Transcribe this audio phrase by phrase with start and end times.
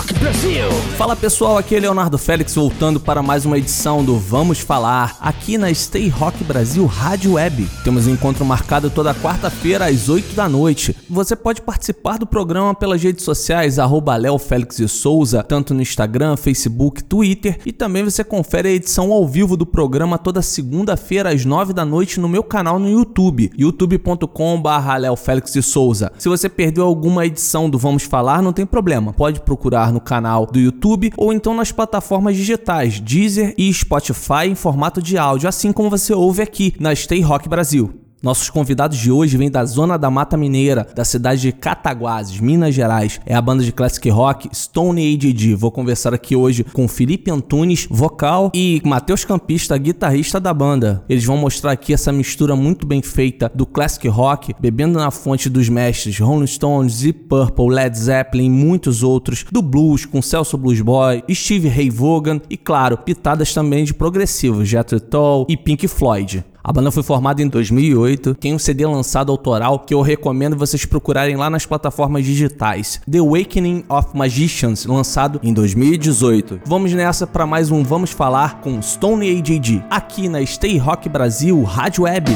[0.00, 0.70] Rock Brasil!
[0.96, 5.58] Fala pessoal, aqui é Leonardo Félix voltando para mais uma edição do Vamos Falar, aqui
[5.58, 7.68] na Stay Rock Brasil Rádio Web.
[7.84, 10.96] Temos um encontro marcado toda quarta-feira às 8 da noite.
[11.08, 15.82] Você pode participar do programa pelas redes sociais, arroba Léo Félix e Souza, tanto no
[15.82, 21.28] Instagram, Facebook, Twitter, e também você confere a edição ao vivo do programa toda segunda-feira
[21.28, 26.10] às 9 da noite no meu canal no YouTube, youtube.com.br Léo Félix Souza.
[26.16, 30.46] Se você perdeu alguma edição do Vamos Falar, não tem problema, pode procurar no canal
[30.46, 35.72] do YouTube ou então nas plataformas digitais Deezer e Spotify em formato de áudio, assim
[35.72, 37.99] como você ouve aqui na Stay Rock Brasil.
[38.22, 42.74] Nossos convidados de hoje vêm da zona da Mata Mineira, da cidade de Cataguases, Minas
[42.74, 43.18] Gerais.
[43.24, 45.54] É a banda de classic rock Stone AJD.
[45.54, 51.02] Vou conversar aqui hoje com Felipe Antunes, vocal, e Matheus Campista, guitarrista da banda.
[51.08, 55.48] Eles vão mostrar aqui essa mistura muito bem feita do classic rock, bebendo na fonte
[55.48, 60.58] dos mestres Rolling Stones, Deep Purple, Led Zeppelin e muitos outros, do blues com Celso
[60.58, 65.88] Blues Boy, Steve Ray Vaughan e, claro, pitadas também de progressivo, Jethro Tull e Pink
[65.88, 66.44] Floyd.
[66.62, 70.84] A banda foi formada em 2008, tem um CD lançado autoral que eu recomendo vocês
[70.84, 73.00] procurarem lá nas plataformas digitais.
[73.10, 76.60] The Awakening of Magicians, lançado em 2018.
[76.66, 81.62] Vamos nessa para mais um Vamos Falar com Stone AJD, aqui na Stay Rock Brasil
[81.62, 82.30] Rádio Web.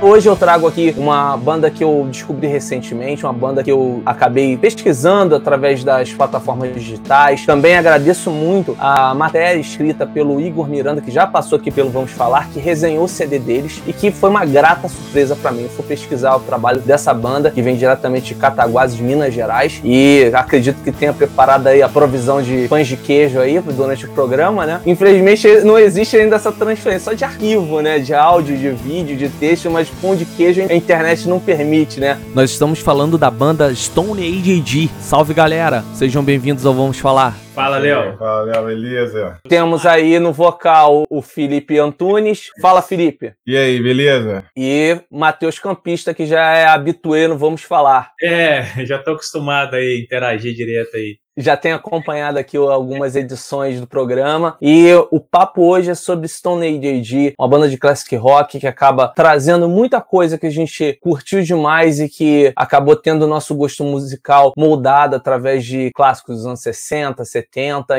[0.00, 4.56] Hoje eu trago aqui uma banda que eu descobri recentemente, uma banda que eu acabei
[4.56, 7.44] pesquisando através das plataformas digitais.
[7.44, 12.12] Também agradeço muito a matéria escrita pelo Igor Miranda, que já passou aqui pelo Vamos
[12.12, 15.64] Falar, que resenhou o CD deles e que foi uma grata surpresa para mim.
[15.64, 20.30] Eu fui pesquisar o trabalho dessa banda, que vem diretamente de Cataguases, Minas Gerais, e
[20.32, 24.64] acredito que tenha preparado aí a provisão de pães de queijo aí durante o programa,
[24.64, 24.80] né?
[24.86, 27.98] Infelizmente não existe ainda essa transferência, só de arquivo, né?
[27.98, 32.18] De áudio, de vídeo, de texto, mas pão de queijo a internet não permite, né?
[32.34, 34.90] Nós estamos falando da banda Stone AJG.
[35.00, 37.47] Salve galera, sejam bem-vindos ao Vamos Falar.
[37.58, 38.16] Fala, Léo.
[38.16, 39.40] Fala, Léo, beleza?
[39.48, 42.50] Temos aí no vocal o Felipe Antunes.
[42.62, 43.32] Fala, Felipe.
[43.44, 44.44] E aí, beleza?
[44.56, 48.12] E Matheus Campista, que já é habituê no Vamos Falar.
[48.22, 53.80] É, já tô acostumado aí a interagir direto aí já tem acompanhado aqui algumas edições
[53.80, 54.56] do programa.
[54.60, 59.08] E o papo hoje é sobre Stone Age uma banda de classic rock que acaba
[59.14, 63.84] trazendo muita coisa que a gente curtiu demais e que acabou tendo o nosso gosto
[63.84, 67.47] musical moldado através de clássicos dos anos 60, 70,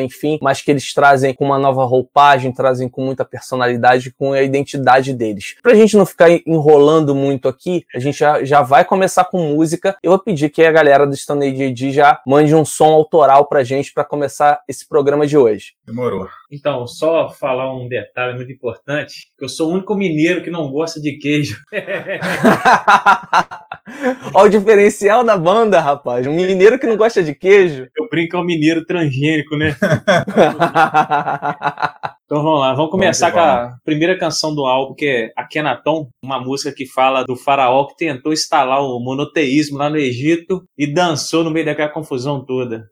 [0.01, 4.41] enfim, mas que eles trazem com uma nova roupagem, trazem com muita personalidade, com a
[4.41, 5.55] identidade deles.
[5.61, 9.97] Pra gente não ficar enrolando muito aqui, a gente já, já vai começar com música.
[10.03, 13.63] Eu vou pedir que a galera do Stone Age já mande um som autoral pra
[13.63, 15.73] gente para começar esse programa de hoje.
[15.85, 16.27] Demorou.
[16.51, 20.71] Então, só falar um detalhe muito importante, que eu sou o único mineiro que não
[20.71, 21.59] gosta de queijo.
[24.33, 26.25] Olha o diferencial da banda, rapaz.
[26.25, 27.87] Um mineiro que não gosta de queijo.
[27.95, 29.75] Eu brinco é o mineiro transgênico, né?
[32.29, 36.09] Então vamos lá, vamos começar vamos com a primeira canção do álbum, que é Akenaton,
[36.23, 40.85] uma música que fala do faraó que tentou instalar o monoteísmo lá no Egito e
[40.85, 42.87] dançou no meio daquela confusão toda.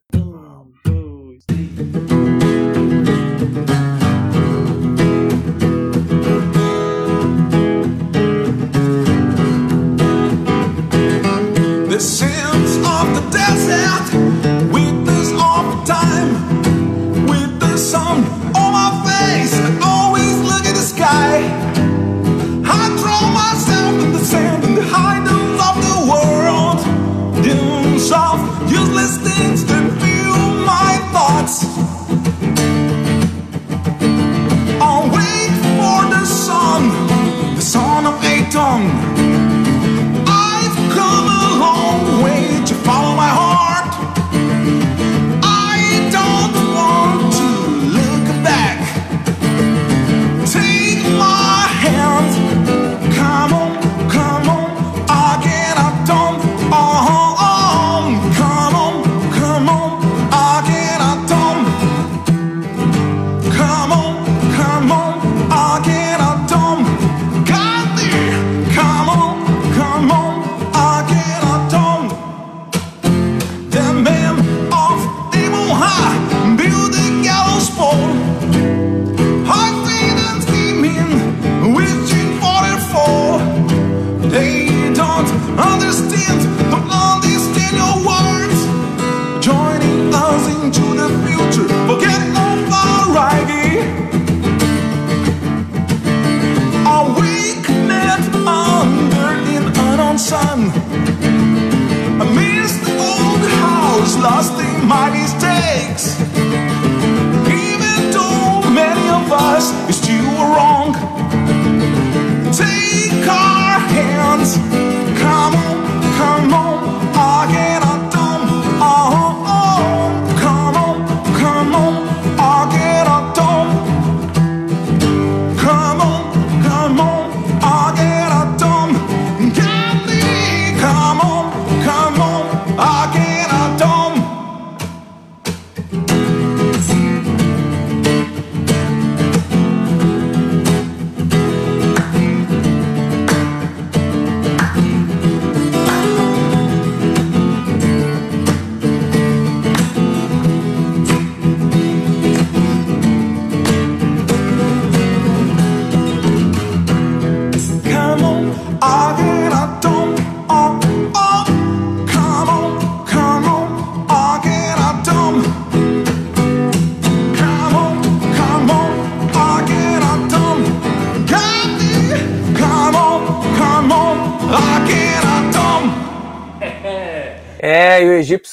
[11.98, 14.57] the sands of the desert.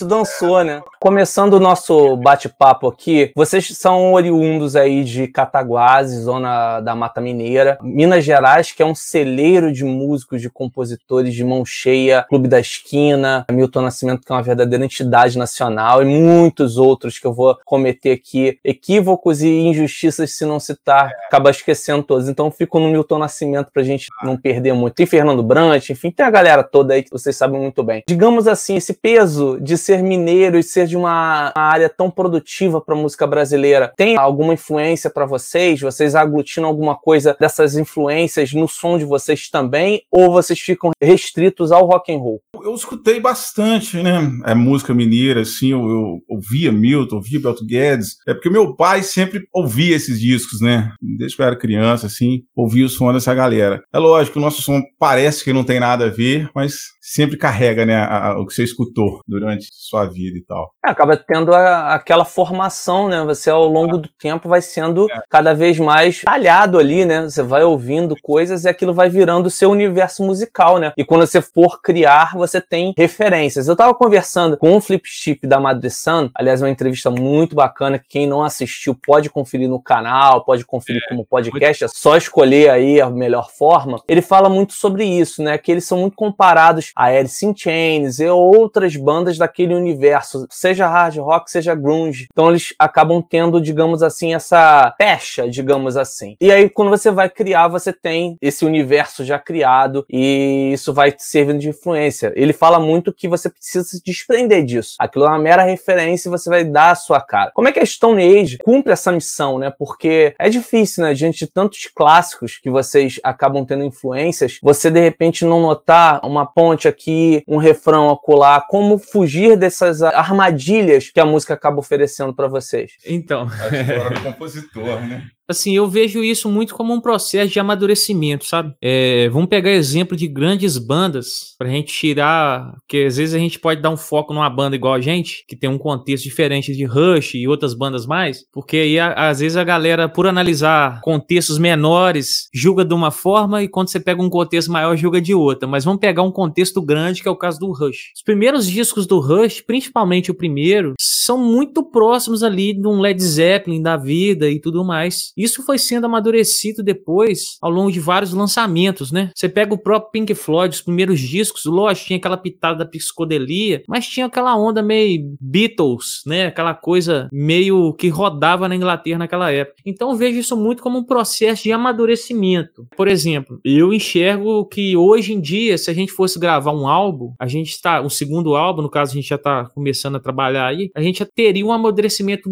[0.07, 0.83] Dançou, né?
[1.05, 7.77] Começando o nosso bate-papo aqui, vocês são oriundos aí de Cataguases, zona da Mata Mineira,
[7.83, 12.59] Minas Gerais, que é um celeiro de músicos, de compositores de mão cheia, Clube da
[12.59, 17.59] Esquina, Milton Nascimento, que é uma verdadeira entidade nacional, e muitos outros que eu vou
[17.67, 22.31] cometer aqui, equívocos e injustiças se não citar, acaba esquecendo todos.
[22.31, 24.95] Então fico no Milton Nascimento pra gente não perder muito.
[24.95, 28.03] Tem Fernando Brant, enfim, tem a galera toda aí que vocês sabem muito bem.
[28.09, 32.95] Digamos assim, esse peso de ser mineiro e ser de uma área tão produtiva para
[32.95, 35.81] música brasileira tem alguma influência para vocês?
[35.81, 40.03] Vocês aglutinam alguma coisa dessas influências no som de vocês também?
[40.11, 42.41] Ou vocês ficam restritos ao rock and roll?
[42.63, 44.21] Eu escutei bastante, né?
[44.47, 48.17] É música mineira, assim, eu, eu ouvia Milton, ouvia Belto Guedes.
[48.27, 50.93] É porque meu pai sempre ouvia esses discos, né?
[51.01, 53.83] Desde que eu era criança, assim, ouvia o som dessa galera.
[53.93, 57.85] É lógico, o nosso som parece que não tem nada a ver, mas sempre carrega,
[57.85, 60.71] né, a- a- o que você escutou durante sua vida e tal.
[60.85, 63.23] É, acaba tendo a- aquela formação, né?
[63.25, 67.23] Você ao longo do tempo vai sendo cada vez mais talhado ali, né?
[67.23, 70.93] Você vai ouvindo coisas e aquilo vai virando o seu universo musical, né?
[70.97, 73.67] E quando você for criar, você tem referências.
[73.67, 77.99] Eu tava conversando com o Flip Chip da Madre Sun, aliás, uma entrevista muito bacana,
[77.99, 82.69] que quem não assistiu pode conferir no canal, pode conferir como podcast, é só escolher
[82.71, 84.01] aí a melhor forma.
[84.09, 85.57] Ele fala muito sobre isso, né?
[85.57, 90.74] Que eles são muito comparados a Alice in Chains e outras bandas daquele universo, seja
[90.83, 92.27] hard rock, seja grunge.
[92.33, 96.37] Então eles acabam tendo, digamos assim, essa pecha, digamos assim.
[96.41, 101.13] E aí quando você vai criar, você tem esse universo já criado e isso vai
[101.13, 102.33] te servindo de influência.
[102.35, 104.97] Ele fala muito que você precisa se desprender disso.
[104.99, 107.53] Aquilo é uma mera referência e você vai dar a sua cara.
[107.55, 109.73] Como é que a Stone Age cumpre essa missão, né?
[109.79, 111.15] Porque é difícil, né?
[111.15, 116.47] Diante de tantos clássicos que vocês acabam tendo influências, você de repente não notar uma
[116.47, 120.64] ponte aqui, um refrão acolá, como fugir dessas armadilhas
[121.13, 122.93] que a música acaba oferecendo para vocês.
[123.07, 125.31] Então, A história do compositor, né?
[125.49, 128.75] Assim, eu vejo isso muito como um processo de amadurecimento, sabe?
[128.83, 133.59] É, vamos pegar exemplo de grandes bandas pra gente tirar, porque às vezes a gente
[133.59, 136.85] pode dar um foco numa banda igual a gente, que tem um contexto diferente de
[136.85, 142.49] Rush e outras bandas mais, porque aí às vezes a galera, por analisar contextos menores,
[142.53, 145.69] julga de uma forma e quando você pega um contexto maior, julga de outra.
[145.69, 148.13] Mas vamos pegar um contexto grande, que é o caso do Rush.
[148.15, 153.23] Os primeiros discos do Rush, principalmente o primeiro, são muito próximos ali de um Led
[153.23, 155.33] Zeppelin da vida e tudo mais.
[155.37, 159.31] Isso foi sendo amadurecido depois, ao longo de vários lançamentos, né?
[159.35, 163.83] Você pega o próprio Pink Floyd, os primeiros discos, lógico, tinha aquela pitada da psicodelia,
[163.89, 166.47] mas tinha aquela onda meio Beatles, né?
[166.47, 169.83] Aquela coisa meio que rodava na Inglaterra naquela época.
[169.85, 172.87] Então eu vejo isso muito como um processo de amadurecimento.
[172.97, 177.35] Por exemplo, eu enxergo que hoje em dia, se a gente fosse gravar um álbum,
[177.39, 180.67] a gente está, um segundo álbum, no caso a gente já está começando a trabalhar
[180.67, 182.49] aí, a gente já teria um amadurecimento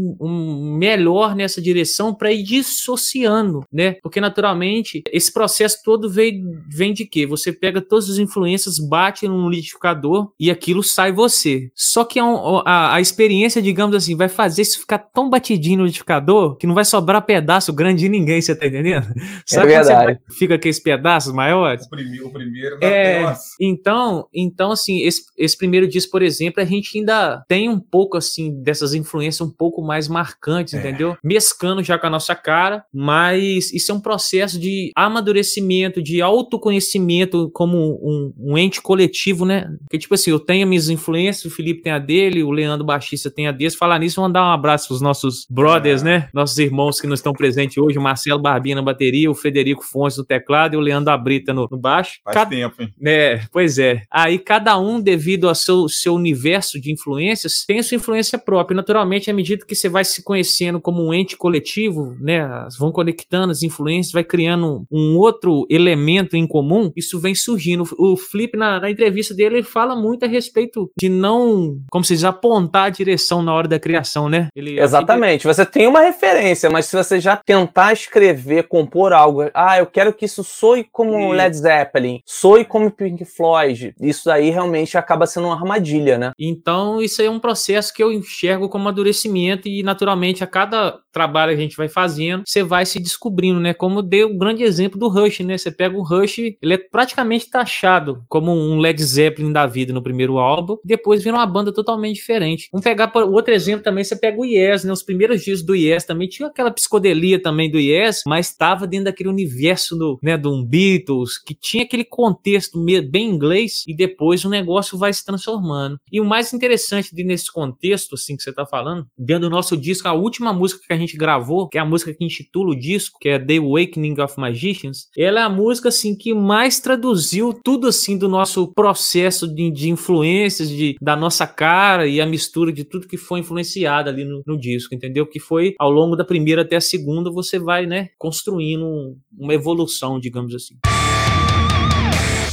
[0.78, 2.42] melhor nessa direção para ir
[2.76, 3.96] dissociando, né?
[4.02, 7.26] Porque naturalmente esse processo todo vem, vem de quê?
[7.26, 11.70] Você pega todas as influências, bate num liquidificador e aquilo sai você.
[11.74, 15.84] Só que a, a, a experiência, digamos assim, vai fazer isso ficar tão batidinho no
[15.84, 19.06] liquidificador que não vai sobrar pedaço grande de ninguém, você tá entendendo?
[19.46, 20.04] Sabe quando você verdade.
[20.04, 21.86] vai- fica aqueles pedaços maiores?
[21.86, 23.54] O primeiro, o primeiro É, nossa.
[23.60, 28.16] então, então assim, esse, esse primeiro disco, por exemplo, a gente ainda tem um pouco
[28.16, 30.78] assim assim, dessas influências um pouco mais marcantes, é.
[30.78, 31.16] entendeu?
[31.22, 32.61] Mescando já com a nossa cara,
[32.92, 39.68] mas isso é um processo de amadurecimento, de autoconhecimento como um, um ente coletivo, né?
[39.82, 43.30] Porque, tipo assim, eu tenho minhas influências, o Felipe tem a dele, o Leandro Baixista
[43.30, 43.70] tem a dele.
[43.72, 46.04] Falar nisso, vamos dar um abraço pros nossos brothers, é.
[46.04, 46.28] né?
[46.32, 50.18] Nossos irmãos que não estão presentes hoje, o Marcelo Barbinha na bateria, o Frederico Fontes
[50.18, 52.20] no teclado e o Leandro Abrita no, no baixo.
[52.24, 52.50] Faz cada...
[52.50, 52.92] tempo, hein?
[53.04, 54.02] É, pois é.
[54.10, 58.76] Aí cada um, devido ao seu, seu universo de influências, tem sua influência própria.
[58.76, 62.42] Naturalmente, à medida que você vai se conhecendo como um ente coletivo, né?
[62.78, 67.84] Vão conectando as influências, vai criando um outro elemento em comum, isso vem surgindo.
[67.98, 72.14] O Flip, na, na entrevista dele, ele fala muito a respeito de não, como se
[72.14, 74.48] diz, apontar a direção na hora da criação, né?
[74.54, 75.46] Ele, Exatamente.
[75.46, 80.12] Você tem uma referência, mas se você já tentar escrever, compor algo, ah, eu quero
[80.12, 81.36] que isso soe como e...
[81.36, 86.32] Led Zeppelin, soe como Pink Floyd, isso aí realmente acaba sendo uma armadilha, né?
[86.38, 90.98] Então, isso aí é um processo que eu enxergo como amadurecimento e, naturalmente, a cada
[91.12, 93.74] trabalho que a gente vai fazendo, você vai se descobrindo, né?
[93.74, 95.58] Como deu um grande exemplo do Rush, né?
[95.58, 100.02] Você pega o Rush, ele é praticamente taxado como um Led Zeppelin da vida no
[100.02, 102.68] primeiro álbum, depois vira uma banda totalmente diferente.
[102.72, 104.92] Vamos pegar outro exemplo também, você pega o Yes, né?
[104.92, 109.06] Os primeiros dias do Yes também tinha aquela psicodelia também do Yes, mas estava dentro
[109.06, 114.50] daquele universo do, né, do Beatles, que tinha aquele contexto bem inglês e depois o
[114.50, 115.98] negócio vai se transformando.
[116.10, 119.76] E o mais interessante de, nesse contexto, assim, que você tá falando, dentro do nosso
[119.76, 122.78] disco, a última música que a gente gravou, que é a música que intitula o
[122.78, 127.52] disco, que é The Awakening of Magicians, ela é a música, assim, que mais traduziu
[127.52, 132.72] tudo, assim, do nosso processo de, de influências, de, da nossa cara e a mistura
[132.72, 135.26] de tudo que foi influenciado ali no, no disco, entendeu?
[135.26, 140.18] Que foi, ao longo da primeira até a segunda, você vai, né, construindo uma evolução,
[140.18, 140.76] digamos assim.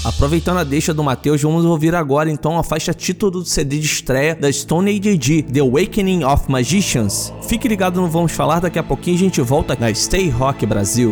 [0.03, 3.85] Aproveitando a deixa do Matheus, vamos ouvir agora então a faixa título do CD de
[3.85, 7.33] estreia da Stone Age The Awakening of Magicians.
[7.41, 11.11] Fique ligado no Vamos Falar, daqui a pouquinho a gente volta na Stay Rock Brasil.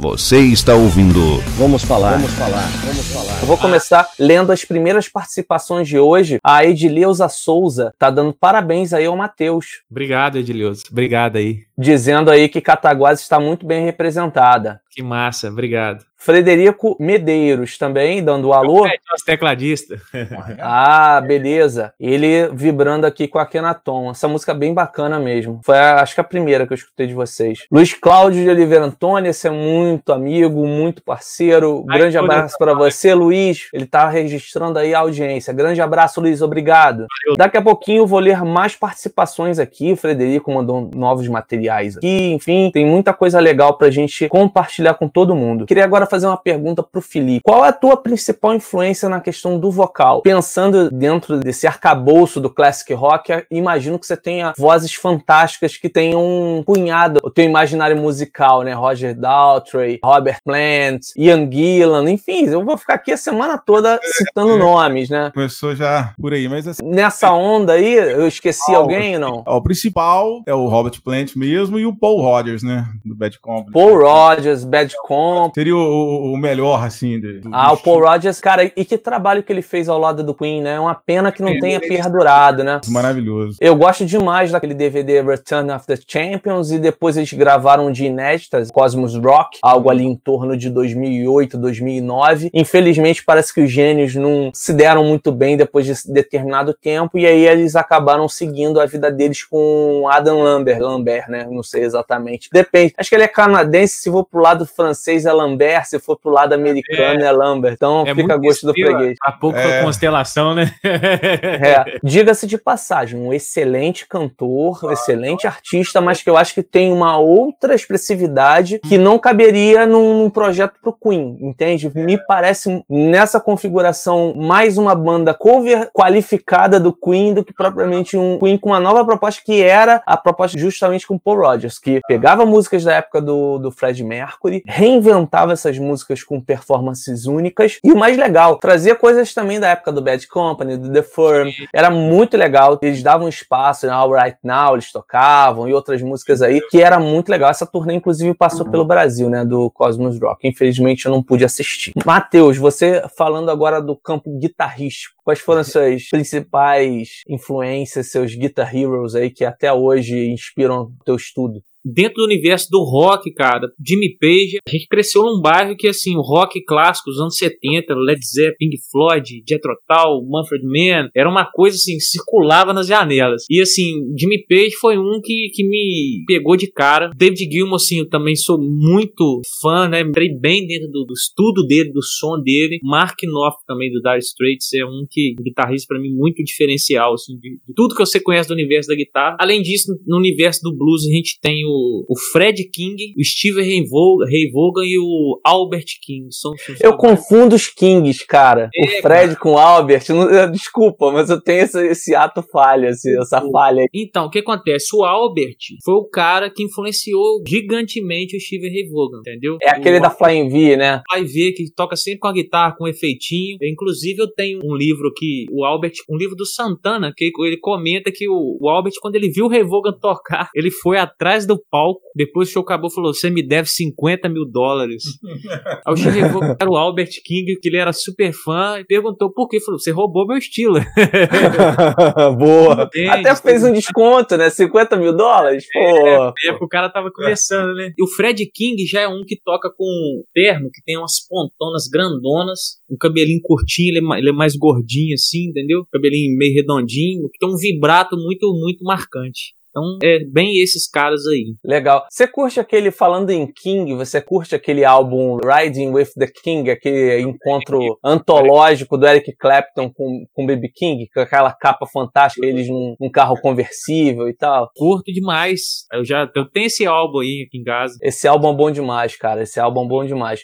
[0.00, 3.40] Você está ouvindo Vamos falar, vamos falar, vamos falar.
[3.40, 6.38] Eu vou começar lendo as primeiras participações de hoje.
[6.44, 10.84] A Edileuza Souza tá dando parabéns aí ao Matheus, Obrigado, Edileuza.
[10.88, 11.64] Obrigado aí.
[11.76, 14.80] dizendo aí que Cataguases está muito bem representada.
[14.98, 16.04] Que massa, obrigado.
[16.20, 18.84] Frederico Medeiros também dando um alô.
[18.84, 19.96] É, nosso tecladista.
[20.60, 21.92] Ah, beleza.
[22.00, 24.10] Ele vibrando aqui com a Kenaton.
[24.10, 25.60] Essa música é bem bacana mesmo.
[25.62, 27.66] Foi, a- acho que a primeira que eu escutei de vocês.
[27.70, 31.84] Luiz Cláudio de Oliveira Antônio, esse é muito amigo, muito parceiro.
[31.84, 33.68] Grande abraço para você, Luiz.
[33.72, 35.52] Ele tá registrando aí a audiência.
[35.54, 36.42] Grande abraço, Luiz.
[36.42, 37.06] Obrigado.
[37.36, 39.92] Daqui a pouquinho eu vou ler mais participações aqui.
[39.92, 42.32] O Frederico mandou novos materiais aqui.
[42.32, 45.66] Enfim, tem muita coisa legal pra gente compartilhar com todo mundo.
[45.66, 47.42] Queria agora fazer uma pergunta pro Felipe.
[47.44, 50.22] Qual é a tua principal influência na questão do vocal?
[50.22, 56.20] Pensando dentro desse arcabouço do classic rock, imagino que você tenha vozes fantásticas que tenham
[56.22, 58.72] um punhado o teu imaginário musical, né?
[58.72, 64.56] Roger Daltrey, Robert Plant, Ian Gillan, enfim, eu vou ficar aqui a semana toda citando
[64.56, 65.30] nomes, né?
[65.34, 66.82] Começou já por aí, mas assim.
[66.84, 69.42] Nessa onda aí, eu esqueci alguém ou não?
[69.46, 72.86] ó, o principal é o Robert Plant mesmo e o Paul Rogers, né?
[73.04, 73.72] Do Bad Company.
[73.72, 75.54] Paul Rogers, Bad Comp.
[75.54, 77.20] Seria o, o- melhor, assim.
[77.20, 79.98] de- do- Ah, do o Paul Rogers, cara, e que trabalho que ele fez ao
[79.98, 80.74] lado do Queen, né?
[80.74, 82.80] É uma pena que não Ele- tenha ele- perdurado, né?
[82.88, 83.56] Maravilhoso.
[83.60, 88.70] Eu gosto demais daquele DVD Return of the Champions e depois eles gravaram de inéditas
[88.70, 92.50] Cosmos Rock, algo ali em torno de 2008, 2009.
[92.52, 97.26] Infelizmente parece que os gênios não se deram muito bem depois de determinado tempo e
[97.26, 101.46] aí eles acabaram seguindo a vida deles com Adam Lambert, Lambert, né?
[101.50, 102.48] Não sei exatamente.
[102.52, 102.94] Depende.
[102.96, 106.30] Acho que ele é canadense, se for pro lado francês é Lambert, se for pro
[106.30, 107.74] lado americano é, Lambert.
[107.74, 109.16] Então É fica a gosto do freguês.
[109.22, 109.62] Há pouco É.
[109.62, 110.70] foi constelação, né?
[110.84, 116.62] É, diga-se de passagem, um excelente cantor, um excelente artista, mas que eu acho que
[116.62, 121.90] tem uma outra expressividade que não caberia num, num projeto pro Queen, entende?
[121.94, 128.38] Me parece nessa configuração mais uma banda cover qualificada do Queen do que propriamente um
[128.38, 132.44] Queen com uma nova proposta que era a proposta justamente com Paul Rogers, que pegava
[132.46, 137.96] músicas da época do, do Fred Mercury, reinventava essas músicas com performances únicas e o
[137.96, 142.36] mais legal, trazia coisas também da época do Bad Company, do The Firm, era muito
[142.36, 143.92] legal, eles davam espaço, né?
[143.92, 147.50] All Right Now eles tocavam e outras músicas aí, que era muito legal.
[147.50, 150.46] Essa turnê inclusive passou pelo Brasil, né, do Cosmos Rock.
[150.46, 151.92] Infelizmente eu não pude assistir.
[152.04, 158.74] Matheus, você falando agora do campo guitarrístico, quais foram as suas principais influências, seus guitar
[158.74, 161.62] heroes aí que até hoje inspiram o teu estudo?
[161.84, 166.16] Dentro do universo do rock, cara, Jimmy Page, a gente cresceu num bairro que, assim,
[166.16, 171.28] o rock clássico dos anos 70, Led Zeppelin, Pink Floyd, Jethro Tull, Manfred Mann, era
[171.28, 173.44] uma coisa, assim, circulava nas janelas.
[173.48, 177.10] E, assim, Jimmy Page foi um que, que me pegou de cara.
[177.16, 180.00] David Gilmour, assim, eu também sou muito fã, né?
[180.00, 182.78] Entrei bem dentro do, do estudo dele, do som dele.
[182.82, 187.14] Mark Knopfler também, do Dire Straits, é um que, um guitarrista pra mim muito diferencial,
[187.14, 189.36] assim, de, de tudo que você conhece do universo da guitarra.
[189.40, 191.77] Além disso, no universo do blues, a gente tem o,
[192.08, 196.26] o Fred King, o Steve Ray Vaughan, Ray Vaughan e o Albert King.
[196.30, 198.68] São, são- Eu confundo os Kings, cara.
[198.74, 200.04] É, o Fred com o Albert.
[200.08, 203.88] eu- desculpa, mas eu tenho esse, esse ato falha, essa falha aí.
[203.94, 204.94] Então, o que acontece?
[204.96, 209.56] O Albert foi o cara que influenciou gigantemente o Steve Ray Vaughan, entendeu?
[209.62, 211.02] É aquele o, da Flying V, né?
[211.10, 213.58] vai ver que toca sempre com a guitarra, com um efeitinho.
[213.62, 218.10] Inclusive, eu tenho um livro que o Albert, um livro do Santana, que ele comenta
[218.12, 221.57] que o, o Albert, quando ele viu o Ray Vaughan tocar, ele foi atrás do
[221.70, 225.04] palco, depois que o show acabou, falou: Você me deve 50 mil dólares.
[225.86, 229.48] Aí o Vaughan era o Albert King, que ele era super fã, e perguntou por
[229.48, 229.56] quê.
[229.56, 230.78] Ele Falou: Você roubou meu estilo.
[232.38, 232.84] Boa.
[232.84, 233.08] Entende?
[233.08, 234.50] Até fez um desconto, né?
[234.50, 235.64] 50 mil dólares?
[235.72, 235.80] Pô.
[235.80, 237.92] Na época o cara tava começando, né?
[237.96, 241.26] E o Fred King já é um que toca com um terno, que tem umas
[241.28, 245.84] pontonas grandonas, um cabelinho curtinho, ele é, ele é mais gordinho assim, entendeu?
[245.92, 249.57] Cabelinho meio redondinho, que tem um vibrato muito, muito marcante.
[249.78, 251.54] Então, é bem esses caras aí.
[251.64, 252.06] Legal.
[252.10, 257.20] Você curte aquele, falando em King, você curte aquele álbum Riding with the King, aquele
[257.20, 260.68] encontro antológico do Eric Clapton com, com B.B.
[260.74, 264.70] King, com aquela capa fantástica, eles num, num carro conversível e tal?
[264.76, 265.86] Curto demais.
[265.92, 267.96] Eu já eu tenho esse álbum aí aqui em casa.
[268.02, 269.42] Esse álbum é bom demais, cara.
[269.42, 270.42] Esse álbum é bom demais.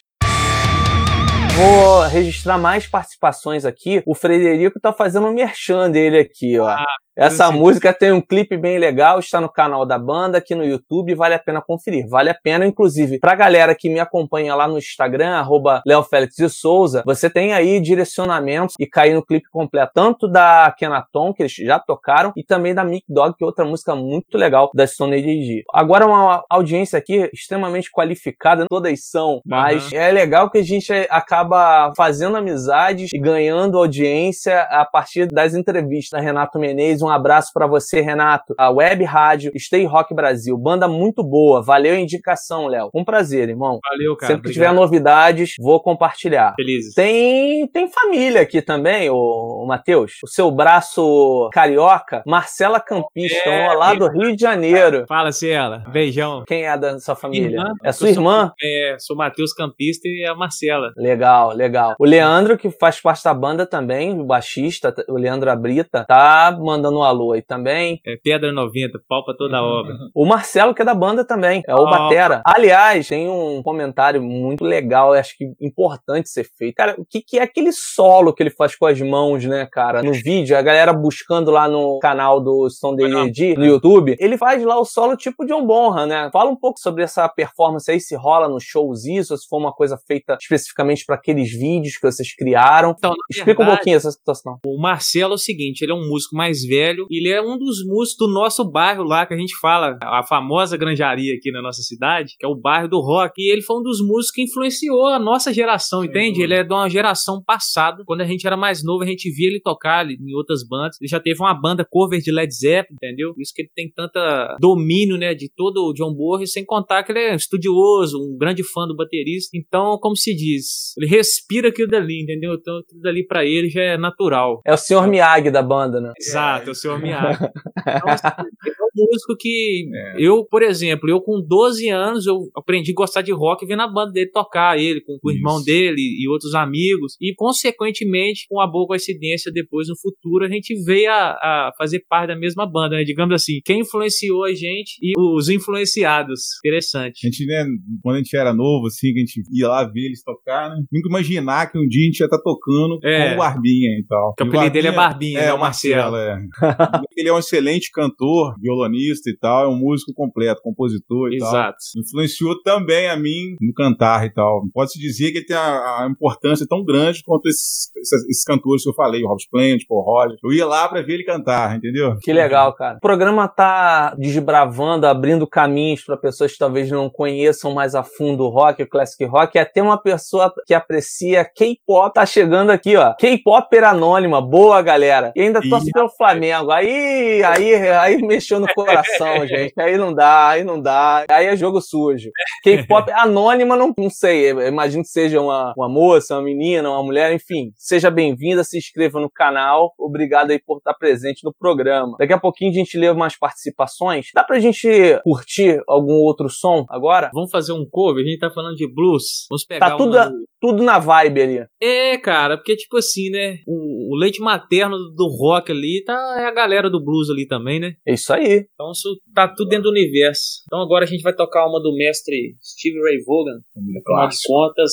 [1.56, 4.02] Vou registrar mais participações aqui.
[4.04, 6.66] O Frederico tá fazendo um merchan dele aqui, ó.
[6.66, 6.84] Ah,
[7.16, 7.58] Essa sim.
[7.58, 11.34] música tem um clipe bem legal, está no canal da banda aqui no YouTube, vale
[11.34, 12.08] a pena conferir.
[12.08, 16.34] Vale a pena, inclusive, pra galera que me acompanha lá no Instagram, arroba Léo Félix
[16.36, 21.42] de Souza, você tem aí direcionamentos e cair no clipe completo, tanto da Kenaton, que
[21.42, 24.86] eles já tocaram, e também da Mick Dog, que é outra música muito legal da
[24.86, 25.62] Stone Age.
[25.72, 31.92] Agora uma audiência aqui extremamente qualificada, todas são, mas é legal que a gente acaba
[31.96, 36.22] fazendo amizades e ganhando audiência a partir das entrevistas.
[36.22, 38.54] Renato Menezes, um abraço pra você, Renato.
[38.58, 41.62] A Web Rádio Stay Rock Brasil, banda muito boa.
[41.62, 42.90] Valeu a indicação, Léo.
[42.94, 43.78] Um prazer, irmão.
[43.90, 44.32] Valeu, cara.
[44.32, 46.54] Sempre que tiver novidades, vou compartilhar.
[46.56, 46.94] Felizes.
[46.94, 50.12] Tem, tem família aqui também, o, o Matheus.
[50.24, 55.04] O seu braço carioca, Marcela Campista, É, um lá do Rio de Janeiro.
[55.08, 55.82] Fala, Ciela.
[55.90, 56.44] Beijão.
[56.46, 57.58] Quem é da sua família?
[57.58, 57.72] Irmã.
[57.82, 58.52] É sua Eu sou- irmã?
[58.62, 60.92] É, sou Matheus Campista e a Marcela.
[60.96, 61.94] Legal, legal.
[61.98, 66.93] O Leandro, que faz parte da banda também, o baixista, o Leandro Abrita, tá mandando
[66.96, 68.00] um alô aí também.
[68.06, 69.94] É Pedra 90, pau pra toda a obra.
[70.14, 71.90] O Marcelo, que é da banda também, é o Ó.
[71.90, 72.42] Batera.
[72.44, 76.74] Aliás, tem um comentário muito legal, acho que importante ser feito.
[76.74, 80.02] Cara, o que, que é aquele solo que ele faz com as mãos, né, cara?
[80.02, 84.36] No vídeo, a galera buscando lá no canal do Stone Day Ed, no YouTube, ele
[84.38, 86.30] faz lá o solo tipo John Bonham, né?
[86.32, 89.58] Fala um pouco sobre essa performance aí, se rola nos shows isso, ou se foi
[89.58, 92.94] uma coisa feita especificamente para aqueles vídeos que vocês criaram.
[92.96, 94.58] Então, Explica um verdade, pouquinho essa situação.
[94.64, 97.84] O Marcelo é o seguinte, ele é um músico mais velho, ele é um dos
[97.86, 101.82] músicos do nosso bairro lá, que a gente fala, a famosa granjaria aqui na nossa
[101.82, 105.06] cidade, que é o bairro do rock, e ele foi um dos músicos que influenciou
[105.08, 106.42] a nossa geração, entende?
[106.42, 109.48] Ele é de uma geração passada, quando a gente era mais novo, a gente via
[109.48, 112.96] ele tocar ali em outras bandas, ele já teve uma banda cover de Led Zeppelin,
[112.96, 113.34] entendeu?
[113.34, 117.02] Por isso que ele tem tanta domínio, né, de todo o John Bonham, sem contar
[117.02, 121.68] que ele é estudioso, um grande fã do baterista, então, como se diz, ele respira
[121.68, 122.54] aquilo dali, entendeu?
[122.54, 124.60] Então, aquilo dali pra ele já é natural.
[124.66, 125.06] É o Sr.
[125.08, 126.12] Miyagi da banda, né?
[126.18, 127.44] Exato, é o seu Miyagi.
[127.78, 128.28] Então, assim,
[128.94, 129.86] músico que
[130.18, 133.88] eu, por exemplo, eu com 12 anos, eu aprendi a gostar de rock vendo a
[133.88, 138.60] banda dele tocar, ele com, com o irmão dele e outros amigos, e consequentemente, com
[138.60, 142.66] a boa coincidência, depois no futuro, a gente veio a, a fazer parte da mesma
[142.70, 143.04] banda, né?
[143.04, 146.40] Digamos assim, quem influenciou a gente e os influenciados.
[146.64, 147.20] A Interessante.
[147.22, 147.64] gente, né,
[148.02, 150.76] quando a gente era novo, assim, que a gente ia lá ver eles tocar, né?
[150.92, 153.28] Nunca imaginar que um dia a gente ia estar tocando É.
[153.30, 154.34] com o Barbinha e tal.
[154.36, 156.16] Que o apelido dele é Barbinha, É, né, o Marcelo, Marcelo.
[156.16, 156.38] é.
[157.16, 161.48] ele é um excelente cantor, violonista e tal, é um músico completo, compositor e tal.
[161.48, 161.76] Exato.
[161.96, 164.62] Influenciou também a mim no cantar e tal.
[164.72, 168.82] Pode-se dizer que ele tem a, a importância tão grande quanto esses, esses, esses cantores
[168.82, 170.38] que eu falei, o Rob Plant, o Roger.
[170.42, 172.16] Eu ia lá pra ver ele cantar, entendeu?
[172.20, 172.96] Que legal, cara.
[172.96, 178.44] O programa tá desbravando, abrindo caminhos para pessoas que talvez não conheçam mais a fundo
[178.44, 179.56] o rock, o classic rock.
[179.56, 183.14] E até uma pessoa que aprecia K-pop tá chegando aqui, ó.
[183.14, 185.32] K-Popper anônima, boa galera.
[185.34, 186.70] E ainda torce pelo Flamengo.
[186.70, 189.72] Aí, aí, aí mexeu no coração, gente.
[189.78, 191.24] Aí não dá, aí não dá.
[191.30, 192.30] Aí é jogo sujo.
[192.62, 194.50] K-pop anônima, não, não sei.
[194.50, 197.70] Eu imagino que seja uma, uma moça, uma menina, uma mulher, enfim.
[197.76, 199.92] Seja bem-vinda, se inscreva no canal.
[199.98, 202.16] Obrigado aí por estar presente no programa.
[202.18, 204.26] Daqui a pouquinho a gente lê umas participações.
[204.34, 204.88] Dá pra gente
[205.22, 207.30] curtir algum outro som agora?
[207.32, 208.24] Vamos fazer um cover?
[208.24, 209.46] A gente tá falando de blues.
[209.50, 211.64] Vamos pegar Tá tudo, uma- tudo na vibe ali.
[211.80, 213.58] É, cara, porque, tipo assim, né?
[213.66, 217.78] O, o leite materno do rock ali tá, é a galera do blues ali também,
[217.80, 217.92] né?
[218.06, 218.63] É isso aí.
[218.72, 220.62] Então isso tá tudo dentro do universo.
[220.66, 223.60] Então agora a gente vai tocar uma do mestre Steve Ray Vaughan.
[224.00, 224.92] Afinal de contas,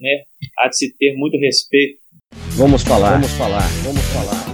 [0.00, 0.24] né?
[0.58, 2.00] Há de se ter muito respeito.
[2.56, 4.51] Vamos falar, vamos falar, vamos falar.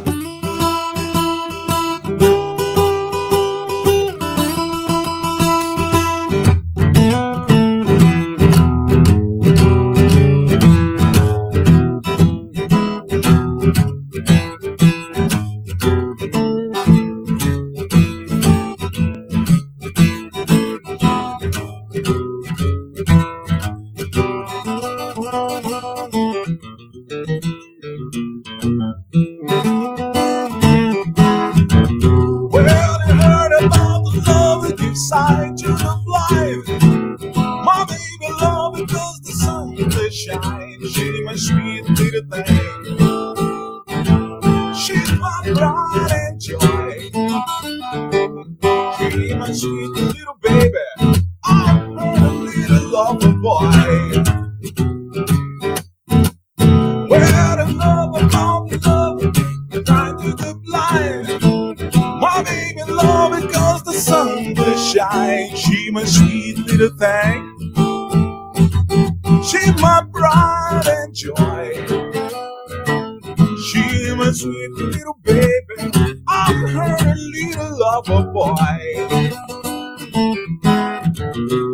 [81.47, 81.68] blue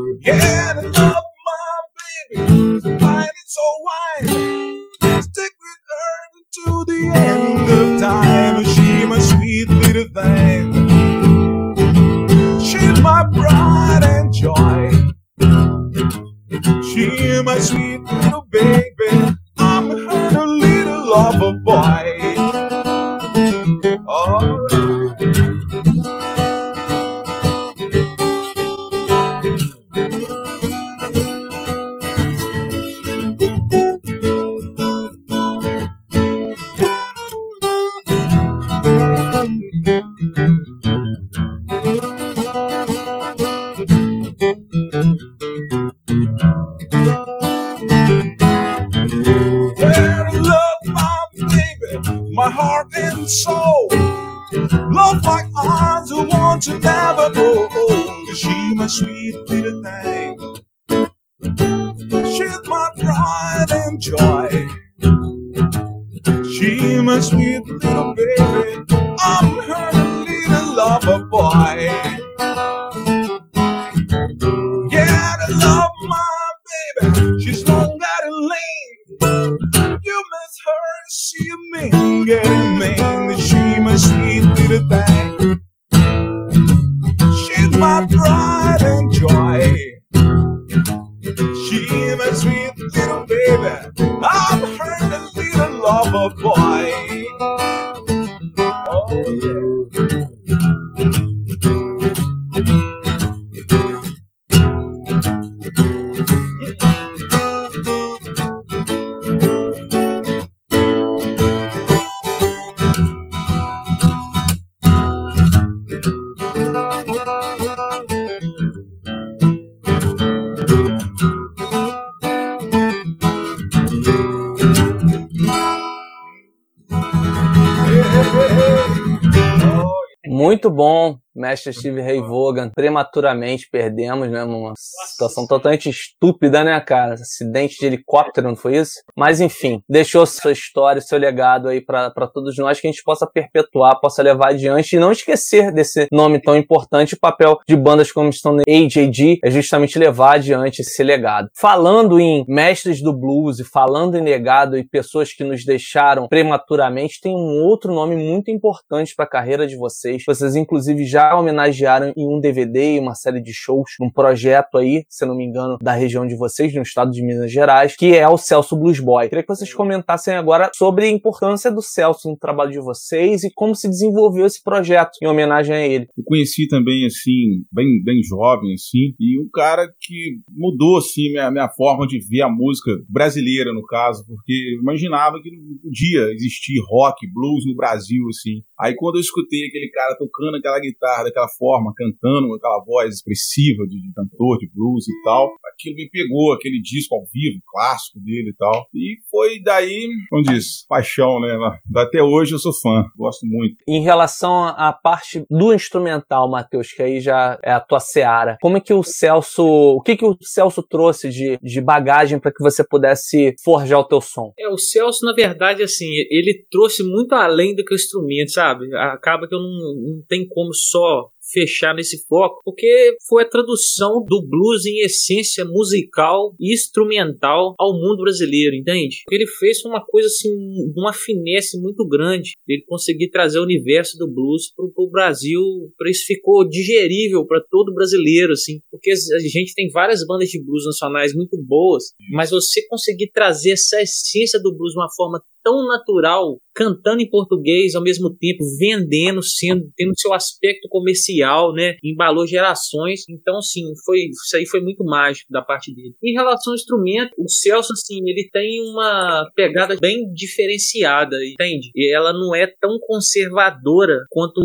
[131.72, 132.70] Steve Ray Vaughan.
[132.74, 134.44] Prematuramente perdemos, né?
[134.44, 137.14] Uma situação totalmente estúpida, né, cara?
[137.14, 138.94] Acidente de helicóptero, não foi isso?
[139.16, 143.02] Mas enfim, deixou sua história, seu legado aí pra pra todos nós, que a gente
[143.02, 147.14] possa perpetuar, possa levar adiante e não esquecer desse nome tão importante.
[147.14, 148.30] O papel de bandas como
[148.68, 151.48] Age AD é justamente levar adiante esse legado.
[151.56, 157.20] Falando em mestres do blues e falando em legado e pessoas que nos deixaram prematuramente,
[157.20, 160.22] tem um outro nome muito importante para a carreira de vocês.
[160.26, 165.04] Vocês, inclusive, já homenagearam em um DVD e uma série de shows, um projeto aí,
[165.08, 168.28] se não me engano, da região de vocês, no estado de Minas Gerais, que é
[168.28, 169.28] o Celso Blues Boy.
[169.28, 173.50] Queria que vocês comentassem agora sobre a importância do Celso no trabalho de vocês e
[173.54, 176.08] como se desenvolveu esse projeto em homenagem a ele.
[176.16, 181.50] Eu conheci também, assim, bem, bem jovem, assim, e um cara que mudou, assim, minha,
[181.50, 186.32] minha forma de ver a música brasileira, no caso, porque eu imaginava que não podia
[186.32, 188.62] existir rock, blues no Brasil, assim.
[188.80, 193.14] Aí quando eu escutei aquele cara tocando aquela guitarra daquela forma, cantando com aquela voz
[193.14, 197.62] expressiva de, de cantor de blues e tal, aquilo me pegou, aquele disco ao vivo,
[197.72, 198.86] clássico dele e tal.
[198.94, 201.56] E foi daí, como diz, paixão, né?
[201.96, 203.76] Até hoje eu sou fã, gosto muito.
[203.86, 208.76] Em relação à parte do instrumental, Matheus, que aí já é a tua seara, como
[208.76, 212.62] é que o Celso, o que que o Celso trouxe de, de bagagem para que
[212.62, 214.52] você pudesse forjar o teu som?
[214.58, 218.94] É, o Celso, na verdade, assim, ele trouxe muito além do que o instrumento, sabe?
[218.94, 224.24] Acaba que eu não, não tem como só fechar nesse foco, porque foi a tradução
[224.24, 229.22] do blues em essência musical e instrumental ao mundo brasileiro, entende?
[229.30, 230.50] Ele fez uma coisa assim,
[230.96, 235.60] uma finesse muito grande, ele conseguir trazer o universo do blues pro, pro Brasil,
[235.96, 240.62] para isso ficou digerível para todo brasileiro, assim, porque a gente tem várias bandas de
[240.62, 245.42] blues nacionais muito boas, mas você conseguir trazer essa essência do blues de uma forma
[245.64, 251.96] tão natural, cantando em português ao mesmo tempo, vendendo, sendo tendo seu aspecto comercial, né?
[252.04, 253.22] Embalou gerações.
[253.28, 256.14] Então, sim, foi isso aí foi muito mágico da parte dele.
[256.22, 261.90] Em relação ao instrumento, o Celso, assim, ele tem uma pegada bem diferenciada, entende?
[261.94, 264.60] E ela não é tão conservadora quanto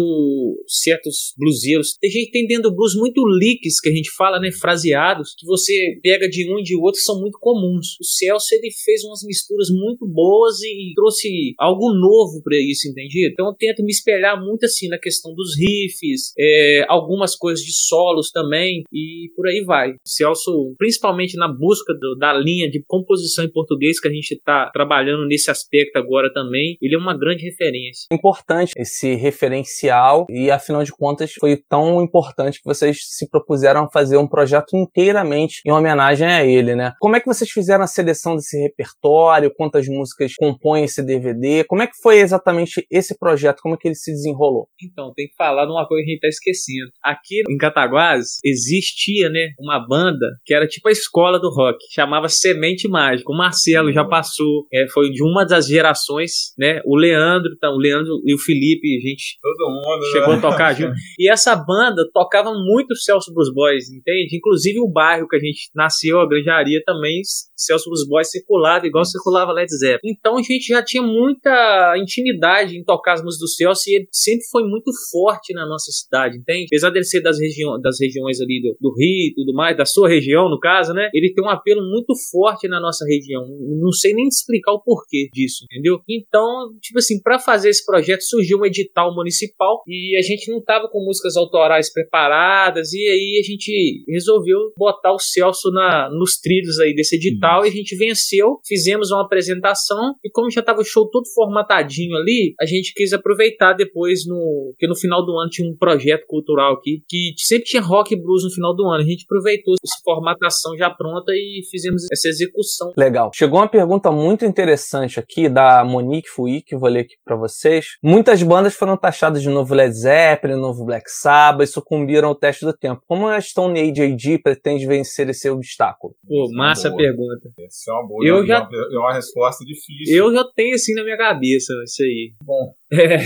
[0.68, 1.96] certos bluseiros.
[2.00, 4.52] Tem gente tem dentro do blues muito licks, que a gente fala, né?
[4.52, 8.00] Fraseados, que você pega de um e de outro, são muito comuns.
[8.02, 13.32] O Celso, ele fez umas misturas muito boas e trouxe algo novo para isso, entendido?
[13.34, 17.73] Então eu tento me espelhar muito assim na questão dos riffs, é, algumas coisas de
[17.73, 19.93] solos também e por aí vai.
[20.06, 24.69] Celso, principalmente na busca do, da linha de composição em português que a gente está
[24.71, 28.08] trabalhando nesse aspecto agora também, ele é uma grande referência.
[28.12, 33.91] Importante esse referencial e afinal de contas foi tão importante que vocês se propuseram a
[33.91, 36.93] fazer um projeto inteiramente em homenagem a ele, né?
[36.99, 39.54] Como é que vocês fizeram a seleção desse repertório?
[39.56, 41.63] Quantas músicas compõem esse DVD?
[41.65, 43.62] Como é que foi exatamente esse projeto?
[43.62, 44.68] Como é que ele se desenrolou?
[44.82, 46.92] Então, tem que falar de uma coisa que a gente tá esquecendo.
[47.04, 52.30] Aqui em Cataguases existia, né, uma banda que era tipo a escola do rock, chamava
[52.30, 53.32] Semente Mágica.
[53.32, 56.82] O Marcelo já passou, é, foi de uma das gerações, né?
[56.86, 60.38] O Leandro, então, o Leandro e o Felipe, a gente Todo mundo, chegou né?
[60.38, 60.94] a tocar junto.
[61.18, 64.36] E essa banda tocava muito Celso Blues Boys, entende?
[64.36, 67.22] Inclusive o bairro que a gente nasceu, a Granjaria, também
[67.56, 70.13] Celso Blues Boys circulava igual circulava Led Zeppelin.
[70.18, 74.08] Então a gente já tinha muita intimidade em tocar as músicas do Celso e ele
[74.12, 76.66] sempre foi muito forte na nossa cidade, entende?
[76.68, 79.86] Apesar dele ser das, região, das regiões ali do, do Rio e tudo mais, da
[79.86, 81.10] sua região, no caso, né?
[81.14, 83.44] Ele tem um apelo muito forte na nossa região.
[83.82, 86.00] Não sei nem explicar o porquê disso, entendeu?
[86.08, 86.46] Então,
[86.82, 90.88] tipo assim, para fazer esse projeto surgiu um edital municipal e a gente não tava
[90.90, 96.80] com músicas autorais preparadas e aí a gente resolveu botar o Celso na, nos trilhos
[96.80, 100.86] aí desse edital e a gente venceu, fizemos uma apresentação e como já tava o
[100.86, 105.50] show todo formatadinho ali, a gente quis aproveitar depois no que no final do ano
[105.50, 109.04] tinha um projeto cultural aqui que sempre tinha rock e blues no final do ano.
[109.04, 112.92] A gente aproveitou essa formatação já pronta e fizemos essa execução.
[112.98, 113.32] Legal.
[113.34, 117.36] Chegou uma pergunta muito interessante aqui da Monique Fui, que eu vou ler aqui pra
[117.36, 117.86] vocês.
[118.04, 122.66] Muitas bandas foram taxadas de novo Led Zeppelin, novo Black Sabbath e sucumbiram ao teste
[122.66, 123.02] do tempo.
[123.08, 126.14] Como a Stone Age AD pretende vencer esse obstáculo?
[126.28, 127.00] Pô, massa boa.
[127.02, 127.50] pergunta.
[127.60, 128.26] Essa é uma boa.
[128.28, 130.16] Eu é já- uma- é uma resposta difícil.
[130.18, 132.33] Eu já tenho assim na minha cabeça isso aí.
[132.43, 132.73] Bom.
[132.91, 133.17] É.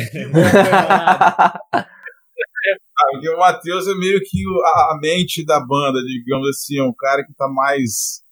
[2.95, 6.93] Ah, porque o Matheus é meio que a mente da banda, digamos assim, é um
[6.93, 8.22] cara que tá mais.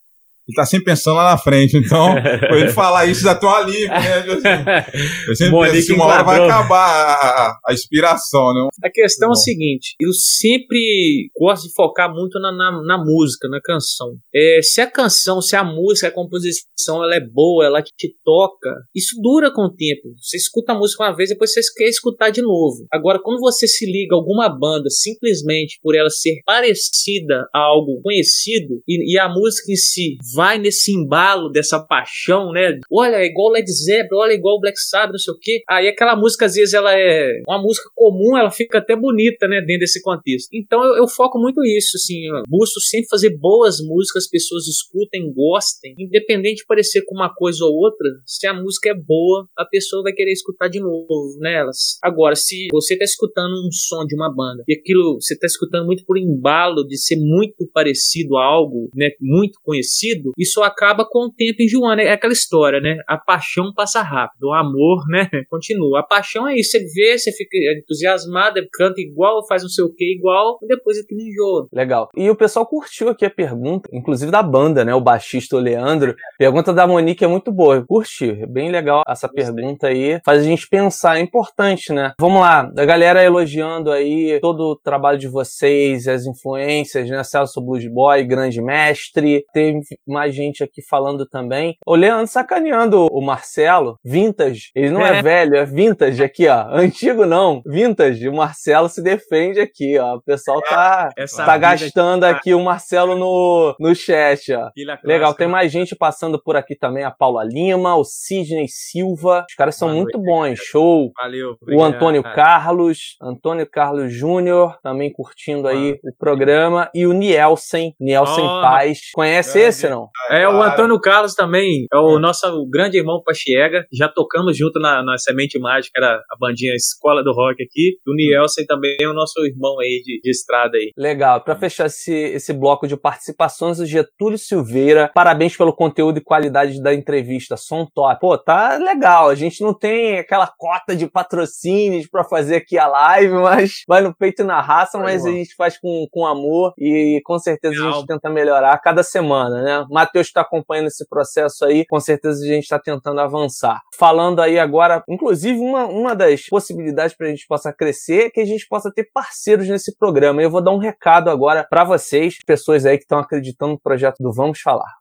[0.51, 2.13] Ele tá sempre pensando lá na frente, então,
[2.49, 4.21] por ele falar isso já um alívio, né?
[4.21, 8.67] Tipo assim, Eu sempre Monique penso que uma hora vai acabar a, a- inspiração, né?
[8.83, 13.47] A questão é o seguinte: eu sempre gosto de focar muito na, na, na música,
[13.47, 14.15] na canção.
[14.35, 18.69] É, se a canção, se a música, a composição, ela é boa, ela te toca,
[18.93, 20.13] isso dura com o tempo.
[20.21, 22.85] Você escuta a música uma vez, depois você quer escutar de novo.
[22.91, 28.01] Agora, quando você se liga a alguma banda simplesmente por ela ser parecida a algo
[28.01, 32.79] conhecido e, e a música em si vai nesse embalo dessa paixão, né?
[32.91, 35.61] Olha, é igual Led Zeppelin, olha, é igual Black Sabbath, não sei o quê.
[35.69, 39.61] Aí aquela música, às vezes, ela é uma música comum, ela fica até bonita, né,
[39.61, 40.49] dentro desse contexto.
[40.53, 44.67] Então eu, eu foco muito isso, assim, eu busco sempre fazer boas músicas, as pessoas
[44.67, 49.47] escutem, gostem, independente de parecer com uma coisa ou outra, se a música é boa,
[49.57, 51.97] a pessoa vai querer escutar de novo nelas.
[52.03, 55.85] Agora, se você tá escutando um som de uma banda e aquilo você tá escutando
[55.85, 61.27] muito por embalo de ser muito parecido a algo, né, muito conhecido, isso acaba com
[61.27, 62.01] o tempo enjoando.
[62.01, 62.97] É aquela história, né?
[63.07, 65.99] A paixão passa rápido, o amor, né, continua.
[65.99, 69.93] A paixão é isso, você vê, você fica entusiasmado, canta igual, faz não sei o
[69.93, 71.67] que igual, e depois aquilo enjoa.
[71.71, 72.09] Legal.
[72.15, 74.93] E o pessoal curtiu aqui a pergunta, inclusive da banda, né?
[74.93, 76.15] O baixista o Leandro.
[76.37, 77.83] Pergunta da Monique é muito boa.
[77.85, 78.37] Curtiu.
[78.41, 80.19] É bem legal essa pergunta aí.
[80.25, 82.13] Faz a gente pensar, é importante, né?
[82.19, 82.71] Vamos lá.
[82.77, 87.23] A galera elogiando aí todo o trabalho de vocês, as influências, né?
[87.23, 89.43] Celso Blues Boy, grande mestre.
[89.53, 89.79] Tem
[90.11, 91.75] mais gente aqui falando também.
[91.85, 93.97] O Leandro sacaneando o Marcelo.
[94.03, 94.71] Vintage.
[94.75, 95.21] Ele não é, É.
[95.21, 96.67] velho, é vintage aqui, ó.
[96.69, 97.61] Antigo não.
[97.65, 98.27] Vintage.
[98.27, 100.15] O Marcelo se defende aqui, ó.
[100.15, 104.69] O pessoal tá Essa tá gastando aqui o Marcelo no, no chat, ó.
[105.03, 109.45] Legal, tem mais gente passando por aqui também, a Paula Lima, o Sidney Silva.
[109.49, 111.11] Os caras são Boa muito bons, show.
[111.21, 111.51] Valeu.
[111.51, 111.83] O obrigado.
[111.83, 116.89] Antônio Carlos, Antônio Carlos Júnior, também curtindo aí o programa.
[116.93, 118.99] E o Nielsen, Nielsen Oh, Paz.
[119.13, 119.67] Conhece grande.
[119.69, 120.00] esse, não?
[120.29, 120.61] É, o.
[120.61, 123.85] Antônio Carlos também, é o nosso grande irmão Pachiega.
[123.91, 127.97] Já tocamos junto na, na Semente Mágica, era a bandinha Escola do Rock aqui.
[128.07, 130.91] O Nielsen também é o nosso irmão aí de, de estrada aí.
[130.97, 131.41] Legal.
[131.41, 135.11] Pra fechar esse, esse bloco de participações, o Getúlio Silveira.
[135.13, 137.57] Parabéns pelo conteúdo e qualidade da entrevista.
[137.57, 138.19] Som top.
[138.19, 139.29] Pô, tá legal.
[139.29, 144.01] A gente não tem aquela cota de patrocínios pra fazer aqui a live, mas vai
[144.01, 147.73] no peito e na raça, mas a gente faz com, com amor e com certeza
[147.73, 149.85] a gente tenta melhorar a cada semana, né?
[149.91, 153.81] Matheus tá acompanhando esse processo aí, com certeza a gente tá tentando avançar.
[153.97, 158.45] Falando aí agora, inclusive, uma, uma das possibilidades pra gente possa crescer é que a
[158.45, 160.41] gente possa ter parceiros nesse programa.
[160.41, 164.17] Eu vou dar um recado agora pra vocês, pessoas aí que estão acreditando no projeto
[164.19, 165.00] do Vamos Falar.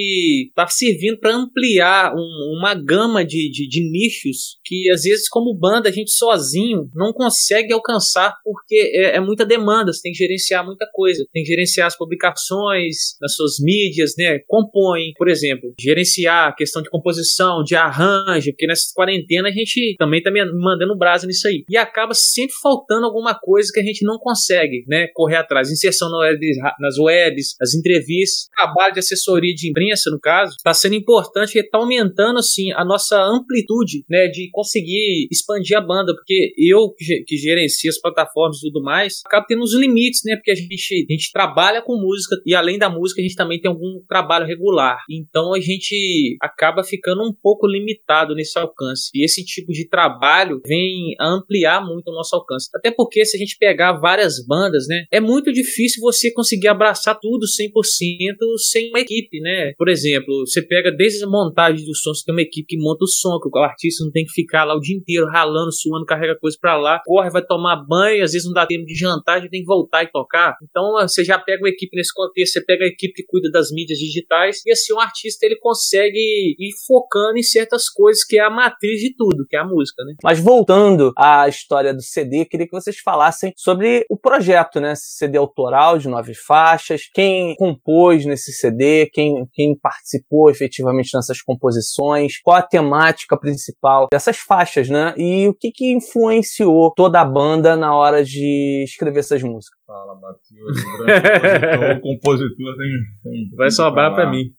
[0.48, 5.54] está servindo para ampliar um- uma gama de, de, de nichos que às vezes como
[5.56, 10.18] banda a gente sozinho não consegue alcançar porque é, é muita demanda, você tem que
[10.18, 15.72] gerenciar muita coisa, tem que gerenciar as publicações nas suas mídias, né, compõe, por exemplo,
[15.80, 20.96] gerenciar a questão de composição, de arranjo, porque nessa quarentena a gente também tá mandando
[20.96, 21.64] brasa nisso aí.
[21.68, 25.70] E acaba sempre faltando alguma coisa que a gente não consegue, né, correr atrás.
[25.70, 26.40] Inserção na web-
[26.80, 31.60] nas webs, as entrevistas, trabalho de assessoria de imprensa, no caso, está sendo importante e
[31.60, 37.04] está aumentando, assim, a nossa amplitude, né, de conseguir expandir a banda, porque eu, que
[37.04, 40.54] ge- que gerencio as plataformas e tudo mais, acaba tendo uns limites, né, porque a
[40.54, 44.00] gente, a gente trabalha com música e além da música a gente também tem algum
[44.08, 44.98] trabalho regular.
[45.10, 49.10] Então a gente acaba ficando um pouco limitado nesse alcance.
[49.14, 52.68] E esse tipo de trabalho vem ampliar muito o nosso alcance.
[52.74, 57.18] Até porque se a gente pegar várias bandas, né, é muito difícil você conseguir abraçar
[57.20, 58.36] tudo 100%
[58.70, 59.72] sem uma equipe, né?
[59.78, 63.04] Por exemplo, você pega desde a montagem do som, você tem uma equipe que monta
[63.04, 66.04] o som, que o artista não tem que ficar lá o dia inteiro ralando, suando,
[66.04, 69.40] carrega coisa pra lá, corre, vai tomar banho, às vezes não dá tempo de jantar,
[69.42, 70.56] já tem que voltar e tocar.
[70.62, 73.70] Então você já pega uma equipe nesse contexto, você pega a equipe que cuida das
[73.70, 78.42] mídias digitais e assim o artista ele consegue ir focando em certas coisas que é
[78.42, 80.14] a matriz de tudo, que é a música, né?
[80.22, 84.94] Mas voltando à história do CD, queria que vocês falassem sobre o projeto, né?
[84.96, 92.40] CD autoral de nove faixas, quem compôs nesse CD, quem, quem participou efetivamente nessas composições,
[92.42, 95.14] qual a temática principal dessas faixas, né?
[95.16, 99.78] E o que, que influenciou toda a banda na hora de escrever essas músicas.
[99.86, 100.76] Fala, Matheus.
[101.98, 103.50] O compositor tem, tem.
[103.56, 104.52] Vai sobrar pra mim.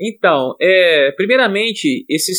[0.00, 2.32] Então, é, primeiramente, esse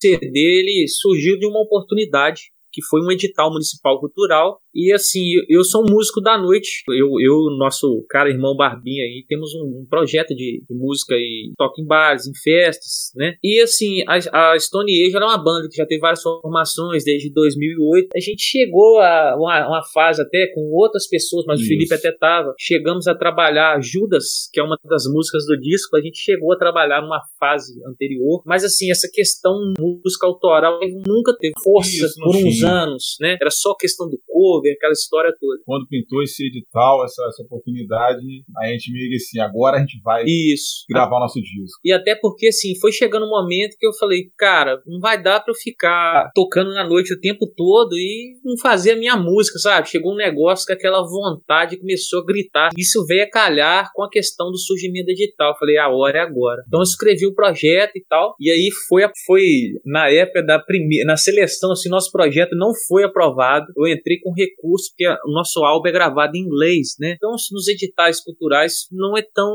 [0.00, 5.64] CD ele surgiu de uma oportunidade que foi um edital municipal cultural e assim eu
[5.64, 6.82] sou um músico da noite.
[6.88, 11.52] Eu eu nosso cara irmão Barbinha aí temos um, um projeto de, de música e
[11.56, 13.34] toca em bares em festas né?
[13.42, 17.32] E assim a, a Stone Age era uma banda que já teve várias formações desde
[17.32, 21.68] 2008 a gente chegou a uma, uma fase até com outras pessoas mas o Isso.
[21.68, 22.54] Felipe até tava.
[22.58, 25.96] Chegamos a trabalhar Judas que é uma das músicas do disco.
[25.96, 28.42] A gente chegou a trabalhar numa fase anterior.
[28.44, 33.36] Mas assim essa questão música autoral nunca teve força Isso, por uns anos, né?
[33.40, 35.60] Era só questão do cover, desenvolver aquela história toda.
[35.64, 38.20] Quando pintou esse edital, essa, essa oportunidade,
[38.58, 40.84] a gente meio que assim, agora a gente vai Isso.
[40.88, 41.80] gravar o nosso disco.
[41.84, 45.40] E até porque, assim, foi chegando um momento que eu falei, cara, não vai dar
[45.40, 49.58] pra eu ficar tocando na noite o tempo todo e não fazer a minha música,
[49.58, 49.88] sabe?
[49.88, 52.70] Chegou um negócio que aquela vontade começou a gritar.
[52.76, 55.52] Isso veio a calhar com a questão do surgimento do edital.
[55.52, 56.62] Eu falei, a hora é agora.
[56.66, 58.34] Então eu escrevi o projeto e tal.
[58.40, 59.42] E aí foi, a- foi
[59.84, 63.66] na época da primeira, na seleção, assim, nosso projeto não foi aprovado.
[63.76, 64.49] Eu entrei com recurso,
[64.88, 67.14] porque o nosso álbum é gravado em inglês, né?
[67.16, 69.52] Então, nos editais culturais não é tão,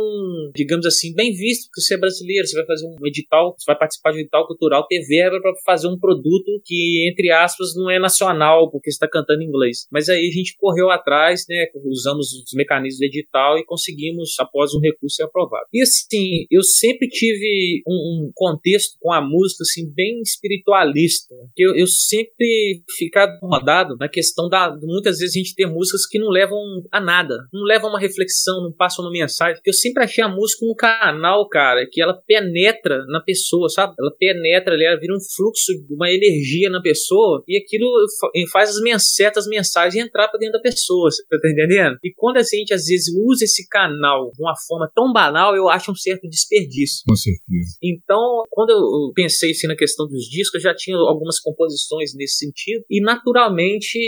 [0.55, 3.77] digamos assim, bem visto, porque você é brasileiro, você vai fazer um edital, você vai
[3.77, 7.89] participar de um edital cultural, ter verba para fazer um produto que, entre aspas, não
[7.89, 9.87] é nacional, porque você está cantando em inglês.
[9.91, 11.65] Mas aí a gente correu atrás, né?
[11.85, 15.65] Usamos os mecanismos do edital e conseguimos, após um recurso, ser aprovado.
[15.73, 21.35] E assim, eu sempre tive um, um contexto com a música, assim, bem espiritualista.
[21.57, 24.69] Eu, eu sempre ficava incomodado na questão da.
[24.85, 26.57] Muitas vezes a gente tem músicas que não levam
[26.91, 29.59] a nada, não levam a uma reflexão, não passam uma mensagem.
[29.65, 33.93] Eu sempre achei a música um canal, cara, que ela penetra na pessoa, sabe?
[33.99, 37.87] Ela penetra ali, ela vira um fluxo, uma energia na pessoa e aquilo
[38.19, 41.97] fa- faz as men- certas mensagens entrar pra dentro da pessoa, você tá entendendo?
[42.03, 45.69] E quando a gente às vezes usa esse canal de uma forma tão banal, eu
[45.69, 47.03] acho um certo desperdício.
[47.07, 47.77] Com certeza.
[47.83, 52.37] Então, quando eu pensei assim, na questão dos discos, eu já tinha algumas composições nesse
[52.37, 53.99] sentido, e naturalmente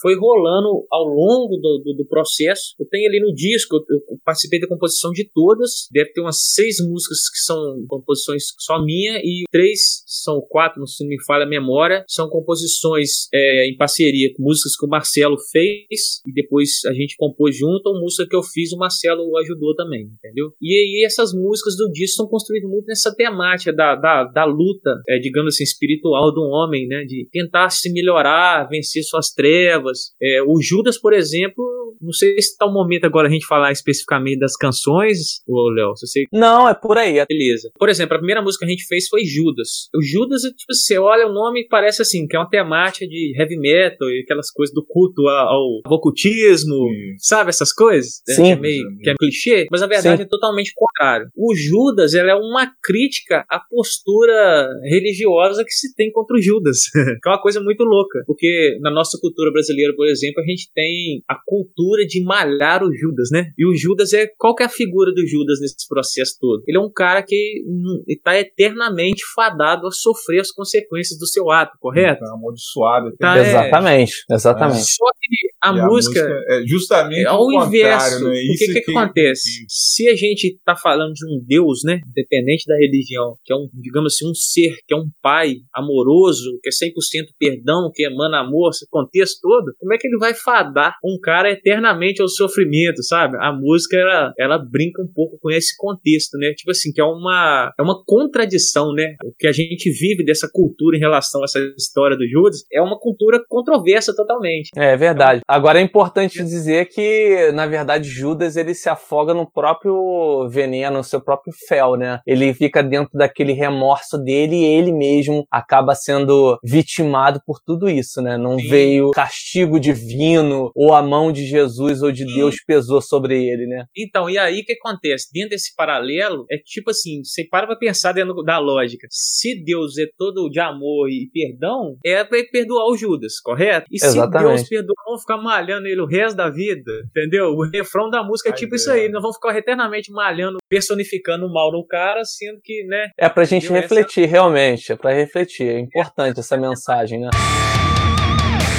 [0.00, 2.74] foi rolando ao longo do, do, do processo.
[2.78, 6.52] Eu tenho ali no disco, eu, eu participei da composição de todas, deve ter umas
[6.52, 11.44] seis músicas que são composições só minha, e três, são quatro, se não me falha
[11.44, 16.84] a memória, são composições é, em parceria com músicas que o Marcelo fez, e depois
[16.86, 20.52] a gente compôs junto, ou música que eu fiz, o Marcelo ajudou também, entendeu?
[20.60, 24.90] E aí essas músicas do disco são construídas muito nessa temática da, da, da luta,
[25.08, 27.04] é, digamos assim, espiritual do homem, né?
[27.04, 30.09] De tentar se melhorar, vencer suas trevas.
[30.22, 31.64] É, o Judas, por exemplo,
[32.00, 35.96] não sei se está o momento agora a gente falar especificamente das canções, ô Léo,
[35.96, 37.24] se você Não, é por aí.
[37.28, 37.70] Beleza.
[37.78, 39.88] Por exemplo, a primeira música que a gente fez foi Judas.
[39.94, 43.06] O Judas, é, tipo, você olha o nome e parece assim, que é uma temática
[43.06, 46.88] de heavy metal e aquelas coisas do culto ao ao ocultismo,
[47.18, 48.22] sabe essas coisas?
[48.28, 48.42] É, Sim.
[48.42, 50.22] Que é meio que é clichê, mas na verdade Sim.
[50.22, 51.28] é totalmente contrário.
[51.36, 56.78] O Judas, ela é uma crítica à postura religiosa que se tem contra o Judas,
[56.92, 60.70] que é uma coisa muito louca, porque na nossa cultura brasileira, por exemplo, a gente
[60.74, 63.52] tem a cultura de malhar o Judas, né?
[63.56, 66.62] E o Judas é qual que é a figura do Judas nesse processo todo?
[66.66, 67.62] Ele é um cara que
[68.08, 72.20] está eternamente fadado a sofrer as consequências do seu ato, correto?
[72.20, 73.16] Tá amaldiçoado.
[73.16, 73.40] Tá, é.
[73.40, 74.84] Exatamente, exatamente.
[74.84, 78.20] Só que a E música é justamente é ao o inverso.
[78.20, 78.52] contrário, né?
[78.52, 79.64] O que, que acontece?
[79.68, 83.68] Se a gente está falando de um Deus, né, independente da religião, que é um,
[83.74, 88.40] digamos assim, um ser, que é um pai amoroso, que é 100% perdão, que emana
[88.40, 93.02] amor, esse contexto todo, como é que ele vai fadar um cara eternamente ao sofrimento,
[93.02, 93.36] sabe?
[93.40, 96.52] A música, ela, ela brinca um pouco com esse contexto, né?
[96.54, 99.16] Tipo assim, que é uma, é uma contradição, né?
[99.24, 102.80] O que a gente vive dessa cultura em relação a essa história do Judas é
[102.80, 104.70] uma cultura controversa totalmente.
[104.76, 105.40] É verdade.
[105.50, 111.02] Agora é importante dizer que, na verdade, Judas ele se afoga no próprio veneno, no
[111.02, 112.20] seu próprio fel, né?
[112.24, 118.22] Ele fica dentro daquele remorso dele e ele mesmo acaba sendo vitimado por tudo isso,
[118.22, 118.38] né?
[118.38, 118.68] Não Sim.
[118.68, 123.86] veio castigo divino ou a mão de Jesus ou de Deus pesou sobre ele, né?
[123.96, 125.30] Então, e aí o que acontece?
[125.34, 129.08] Dentro desse paralelo, é tipo assim, você para pra pensar dentro da lógica.
[129.10, 133.86] Se Deus é todo de amor e perdão, é pra ele perdoar o Judas, correto?
[133.90, 134.58] E se Exatamente.
[134.58, 137.48] Deus perdoa, vamos ficar malhando ele o resto da vida, entendeu?
[137.48, 141.52] O refrão da música é tipo isso aí, nós vamos ficar eternamente malhando, personificando o
[141.52, 143.08] mal no cara, sendo que, né?
[143.18, 143.82] É pra gente Entendeu?
[143.82, 144.92] refletir, realmente.
[144.92, 145.68] É pra refletir.
[145.68, 147.30] É importante essa mensagem, né?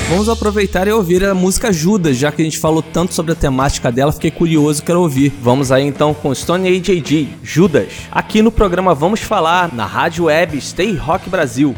[0.10, 3.36] Vamos aproveitar e ouvir a música Judas, já que a gente falou tanto sobre a
[3.36, 5.30] temática dela, fiquei curioso, quero ouvir.
[5.42, 7.94] Vamos aí então com Stone AG, Judas.
[8.12, 11.74] Aqui no programa Vamos Falar, na rádio web Stay Rock Brasil.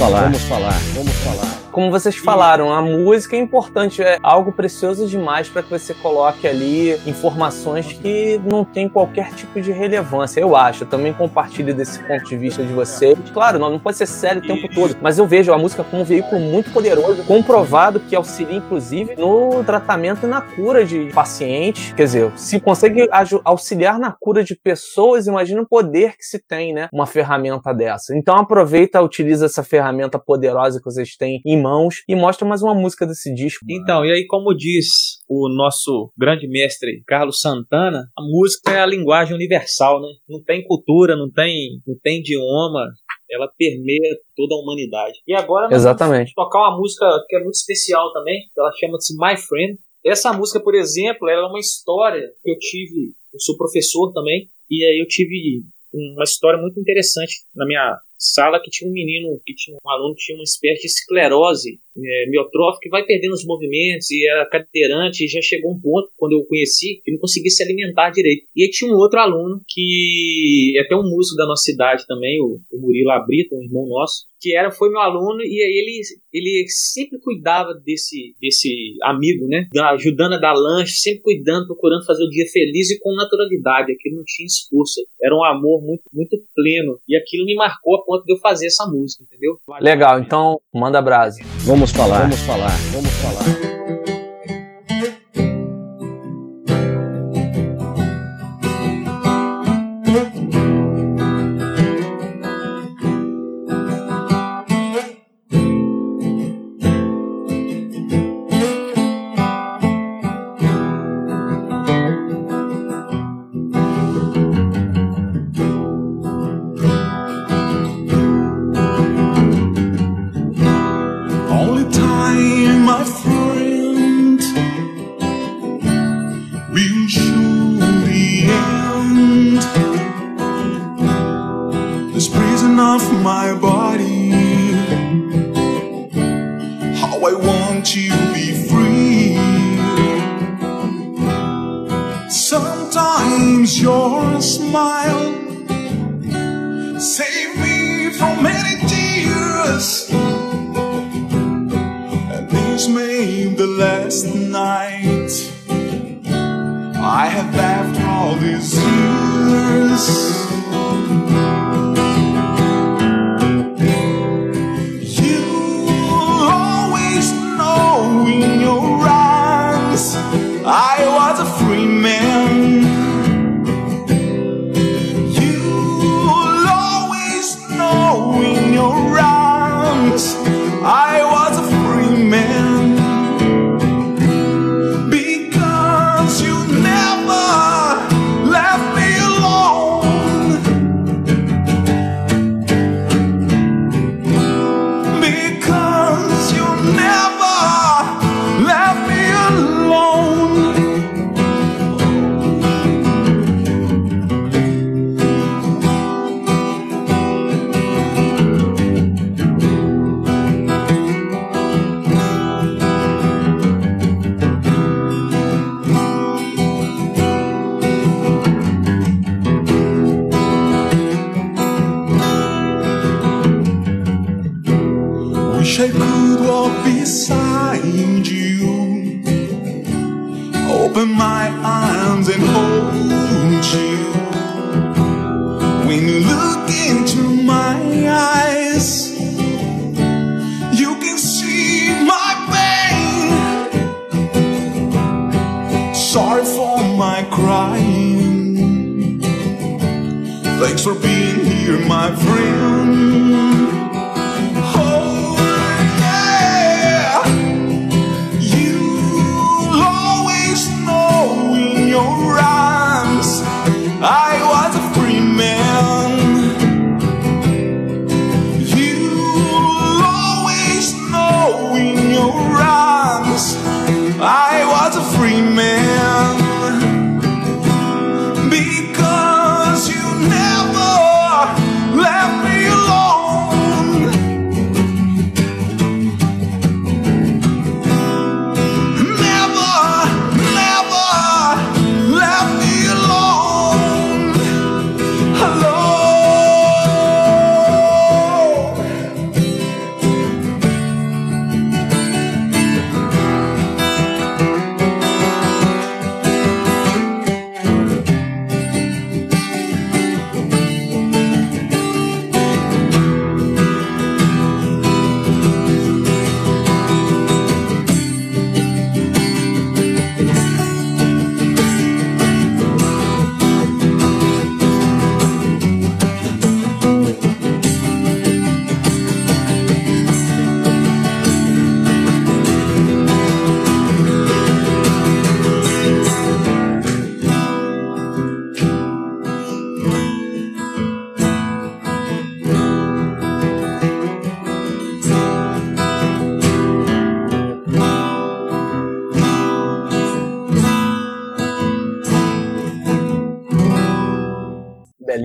[0.00, 1.60] Falar, vamos falar, vamos falar.
[1.70, 6.46] Como vocês falaram, a música é importante, é algo precioso demais para que você coloque
[6.46, 10.40] ali informações que não tem qualquer tipo de relevância.
[10.40, 13.18] Eu acho, eu também compartilho desse ponto de vista de vocês.
[13.32, 16.02] Claro, não, não pode ser sério o tempo todo, mas eu vejo a música como
[16.02, 21.92] um veículo muito poderoso, comprovado que auxilia inclusive no tratamento e na cura de pacientes.
[21.92, 23.08] Quer dizer, se consegue
[23.44, 26.88] auxiliar na cura de pessoas, imagina o poder que se tem, né?
[26.92, 28.16] Uma ferramenta dessa.
[28.16, 32.74] Então aproveita, utiliza essa ferramenta poderosa que vocês têm em mãos e mostra mais uma
[32.74, 33.64] música desse disco.
[33.68, 34.88] Então, e aí, como diz
[35.28, 40.08] o nosso grande mestre Carlos Santana, a música é a linguagem universal, né?
[40.28, 42.86] Não tem cultura, não tem, não tem idioma,
[43.30, 45.20] ela permeia toda a humanidade.
[45.26, 46.32] E agora nós Exatamente.
[46.34, 49.78] vamos tocar uma música que é muito especial também, ela chama-se My Friend.
[50.04, 54.48] Essa música, por exemplo, ela é uma história que eu tive, eu sou professor também,
[54.70, 55.62] e aí eu tive
[55.92, 60.14] uma história muito interessante na minha sala que tinha um menino, que tinha um aluno
[60.14, 64.46] que tinha uma espécie de esclerose é, miotrófica que vai perdendo os movimentos e era
[64.46, 68.10] cadeirante e já chegou um ponto, quando eu o conheci, que não conseguia se alimentar
[68.10, 68.44] direito.
[68.56, 72.40] E aí tinha um outro aluno que é até um músico da nossa cidade também,
[72.40, 76.00] o, o Murilo Abrito, um irmão nosso, que era, foi meu aluno e aí ele,
[76.32, 79.66] ele sempre cuidava desse, desse amigo, né?
[79.72, 83.92] Da- Ajudando a dar lanche, sempre cuidando, procurando fazer o dia feliz e com naturalidade.
[83.92, 85.00] Aquilo não tinha esforço.
[85.22, 86.98] Era um amor muito, muito pleno.
[87.06, 89.58] E aquilo me marcou a ponto de eu fazer essa música, entendeu?
[89.80, 91.40] Legal, então manda brasa.
[91.66, 93.79] Vamos falar, vamos falar, vamos falar.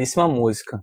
[0.05, 0.79] Belíssima música.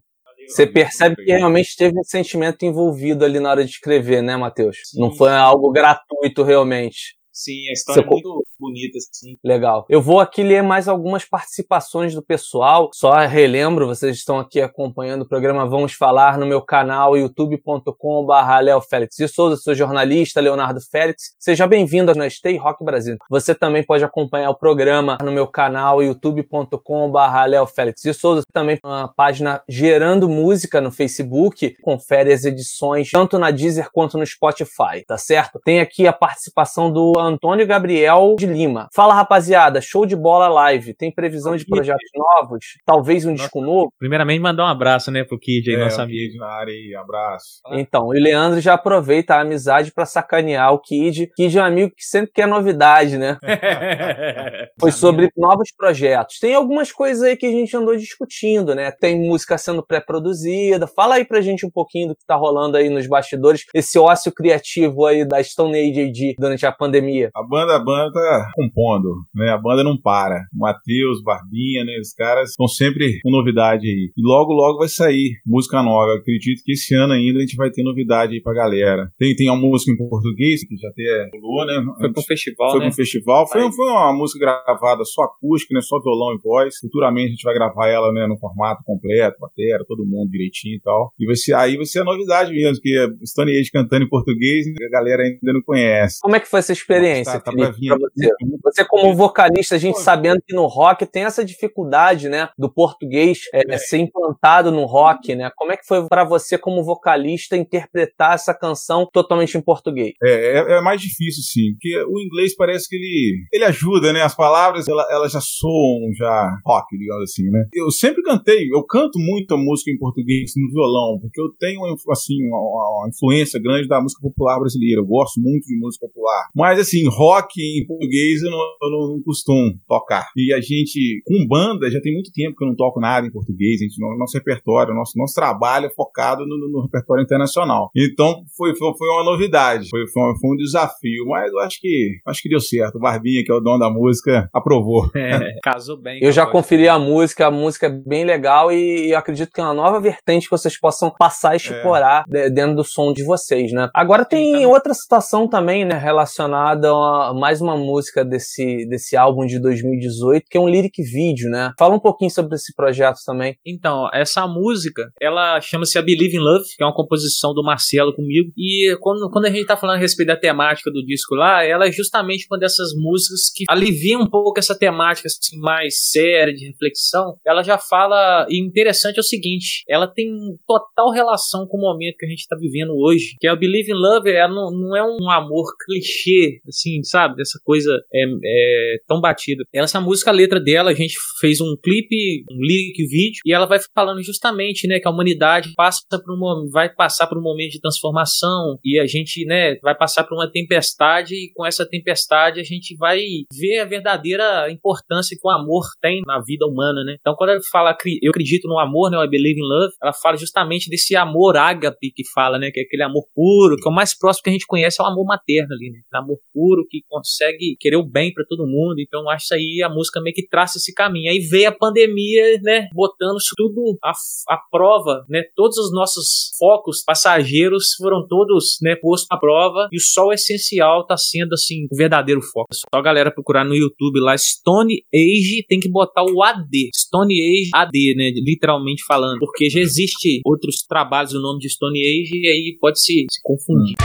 [0.48, 4.76] Você percebe que realmente teve um sentimento envolvido ali na hora de escrever, né, Matheus?
[4.94, 7.16] Não foi algo gratuito realmente.
[7.33, 9.39] Sim, a história é muito bonita, assim.
[9.43, 9.87] Legal.
[9.89, 12.91] Eu vou aqui ler mais algumas participações do pessoal.
[12.93, 18.83] Só relembro, vocês estão aqui acompanhando o programa Vamos Falar no meu canal youtube.com.br Léo
[18.83, 19.57] Félix de Souza.
[19.57, 21.35] Sou jornalista Leonardo Félix.
[21.39, 23.16] Seja bem-vindo na Stay Rock Brasil.
[23.30, 28.43] Você também pode acompanhar o programa no meu canal youtube.com.br Léo Félix de Souza.
[28.53, 31.76] Também na página Gerando Música no Facebook.
[31.80, 35.59] Confere as edições tanto na Deezer quanto no Spotify, tá certo?
[35.64, 38.88] Tem aqui a participação do Antônio Gabriel de Lima.
[38.94, 40.94] Fala, rapaziada, show de bola live.
[40.94, 42.64] Tem previsão de projetos novos?
[42.84, 43.92] Talvez um disco novo?
[43.98, 46.18] Primeiramente, mandar um abraço, né, pro Kid aí, É, nosso amigo.
[46.18, 47.60] Kid na área aí, abraço.
[47.72, 51.30] Então, o Leandro já aproveita a amizade pra sacanear o Kid.
[51.36, 53.38] Kid é um amigo que sempre quer novidade, né?
[54.80, 56.38] Foi sobre novos projetos.
[56.38, 58.90] Tem algumas coisas aí que a gente andou discutindo, né?
[58.90, 60.86] Tem música sendo pré-produzida.
[60.86, 64.32] Fala aí pra gente um pouquinho do que tá rolando aí nos bastidores, esse ócio
[64.32, 67.11] criativo aí da Stone Age AD durante a pandemia.
[67.34, 69.50] A banda, a banda tá compondo, né?
[69.50, 70.44] A banda não para.
[70.54, 71.98] O Matheus, Barbinha, né?
[72.00, 74.12] Os caras estão sempre com novidade aí.
[74.16, 76.12] E logo, logo vai sair música nova.
[76.12, 79.10] Eu acredito que esse ano ainda a gente vai ter novidade aí pra galera.
[79.18, 81.82] Tem, tem uma música em português que já até rolou, né?
[81.98, 82.86] Foi pro festival, Foi né?
[82.86, 83.48] pro festival.
[83.48, 85.80] Foi, foi uma música gravada só acústica, né?
[85.80, 86.76] Só violão e voz.
[86.80, 88.26] Futuramente a gente vai gravar ela, né?
[88.26, 91.12] No formato completo, bateria, todo mundo direitinho e tal.
[91.18, 94.08] E vai ser, aí vai ser a novidade mesmo, que é Stone Age cantando em
[94.08, 96.18] português, a galera ainda não conhece.
[96.22, 97.98] Como é que foi essa experiência, Tá- tá Felipe, vir aí.
[97.98, 98.30] você?
[98.64, 103.40] Você como vocalista, a gente sabendo que no rock tem essa dificuldade, né, do português
[103.53, 105.50] é, ser implantado no rock, né?
[105.57, 110.12] Como é que foi pra você como vocalista interpretar essa canção totalmente em português?
[110.22, 114.22] É, é, é mais difícil, sim, porque o inglês parece que ele, ele ajuda, né?
[114.22, 117.64] As palavras, ela- elas já soam já rock, digamos assim, né?
[117.74, 121.80] Eu sempre cantei, eu canto muito a música em português no violão, porque eu tenho,
[122.11, 125.00] assim, uma, uma influência grande da música popular brasileira.
[125.00, 126.48] Eu gosto muito de música popular.
[126.55, 130.26] Mas, assim, rock em português eu não, eu não, costumo tocar.
[130.36, 133.30] E a gente, com banda, já tem muito tempo que eu não toco nada em
[133.30, 133.80] português.
[133.80, 137.90] A gente, no- nosso repertório, nosso, nosso trabalho é focado no, no- no repertório internacional.
[137.97, 139.88] Então, foi, foi, foi uma novidade.
[139.90, 141.26] Foi, foi, um- foi um desafio.
[141.26, 142.97] Mas eu acho que, acho que deu certo.
[142.97, 145.11] O Barbinha, que é o dono da música, aprovou.
[145.16, 146.18] É, casou bem.
[146.22, 149.64] Eu já conferi a música, a música é bem legal e eu acredito que é
[149.64, 153.72] uma nova vertente que vocês possam passar e explorar de- dentro do som de vocês,
[153.72, 153.88] né?
[153.95, 159.61] Agora tem outra situação também, né, relacionada a mais uma música desse, desse álbum de
[159.61, 161.72] 2018, que é um lyric vídeo, né?
[161.78, 163.57] Fala um pouquinho sobre esse projeto também.
[163.66, 168.14] Então, essa música, ela chama-se A Believe in Love, que é uma composição do Marcelo
[168.14, 168.51] comigo.
[168.57, 171.87] E quando, quando a gente tá falando a respeito da temática do disco lá, ela
[171.87, 176.66] é justamente uma dessas músicas que alivia um pouco essa temática assim, mais séria, de
[176.66, 177.37] reflexão.
[177.47, 180.28] Ela já fala, e interessante é o seguinte, ela tem
[180.66, 183.95] total relação com o momento que a gente tá vivendo hoje, que é Believe in
[183.95, 187.36] Love, ela não, não é um amor clichê, assim, sabe?
[187.36, 189.64] Dessa coisa é, é, tão batida.
[189.72, 193.66] Essa música, a letra dela, a gente fez um clipe, um lyric vídeo, e ela
[193.66, 197.72] vai falando justamente, né, que a humanidade passa por um, vai passar por um momento
[197.72, 202.60] de transformação, e a gente, né, vai passar por uma tempestade, e com essa tempestade
[202.60, 203.20] a gente vai
[203.52, 207.16] ver a verdadeira importância que o amor tem na vida humana, né?
[207.20, 210.36] Então, quando ela fala, eu acredito no amor, né, I believe in love, ela fala
[210.36, 213.94] justamente desse amor ágape que fala, né, que é aquele amor puro, que é o
[213.94, 216.00] mais próximo que a gente conhece é o amor materno ali, né?
[216.14, 218.96] Amor puro que consegue querer o bem pra todo mundo.
[218.98, 221.30] Então, acho isso aí a música meio que traça esse caminho.
[221.30, 224.12] Aí veio a pandemia, né, botando tudo à,
[224.48, 225.42] à prova, né?
[225.55, 231.07] Todos os nossos focos passageiros foram todos, né, postos à prova e o sol essencial
[231.07, 232.68] tá sendo assim o verdadeiro foco.
[232.72, 236.90] É só a galera procurar no YouTube lá Stone Age, tem que botar o AD,
[236.94, 241.98] Stone Age AD, né, literalmente falando, porque já existe outros trabalhos no nome de Stone
[241.98, 243.96] Age e aí pode se, se confundir.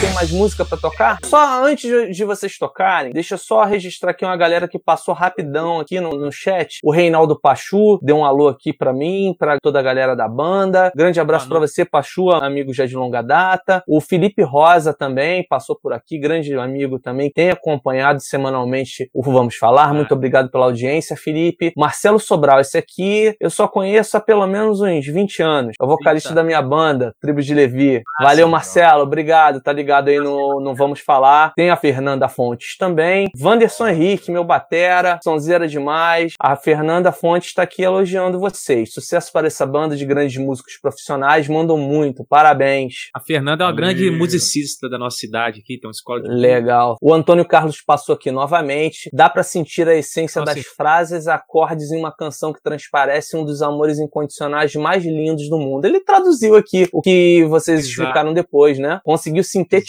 [0.00, 1.18] Tem mais música pra tocar?
[1.24, 5.80] Só antes de- vocês tocarem, deixa eu só registrar aqui uma galera que passou rapidão
[5.80, 6.78] aqui no, no chat.
[6.82, 10.90] O Reinaldo Pachu deu um alô aqui pra mim, pra toda a galera da banda.
[10.96, 13.82] Grande abraço pra você, Pachu, amigo já de longa data.
[13.86, 19.56] O Felipe Rosa também passou por aqui, grande amigo também, tem acompanhado semanalmente o Vamos
[19.56, 19.92] Falar.
[19.92, 21.72] Muito obrigado pela audiência, Felipe.
[21.76, 25.74] Marcelo Sobral, esse aqui eu só conheço há pelo menos uns 20 anos.
[25.80, 28.02] É o vocalista da minha banda, Tribo de Levi.
[28.22, 29.89] Valeu, Marcelo, obrigado, tá ligado?
[29.90, 31.52] Ligado aí no, no Vamos Falar.
[31.56, 33.28] Tem a Fernanda Fontes também.
[33.38, 36.34] Wanderson Henrique, meu batera, sonzeira demais.
[36.38, 38.92] A Fernanda Fontes está aqui elogiando vocês.
[38.92, 43.08] Sucesso para essa banda de grandes músicos profissionais, mandam muito, parabéns.
[43.12, 46.96] A Fernanda é uma grande musicista da nossa cidade aqui, tem uma escola de Legal.
[47.02, 49.10] O Antônio Carlos passou aqui novamente.
[49.12, 50.70] Dá pra sentir a essência Nossa, das sim.
[50.76, 55.84] frases, acordes em uma canção que transparece um dos amores incondicionais mais lindos do mundo.
[55.84, 57.90] Ele traduziu aqui o que vocês Exato.
[57.90, 59.00] explicaram depois, né?
[59.04, 59.79] Conseguiu sintetizar,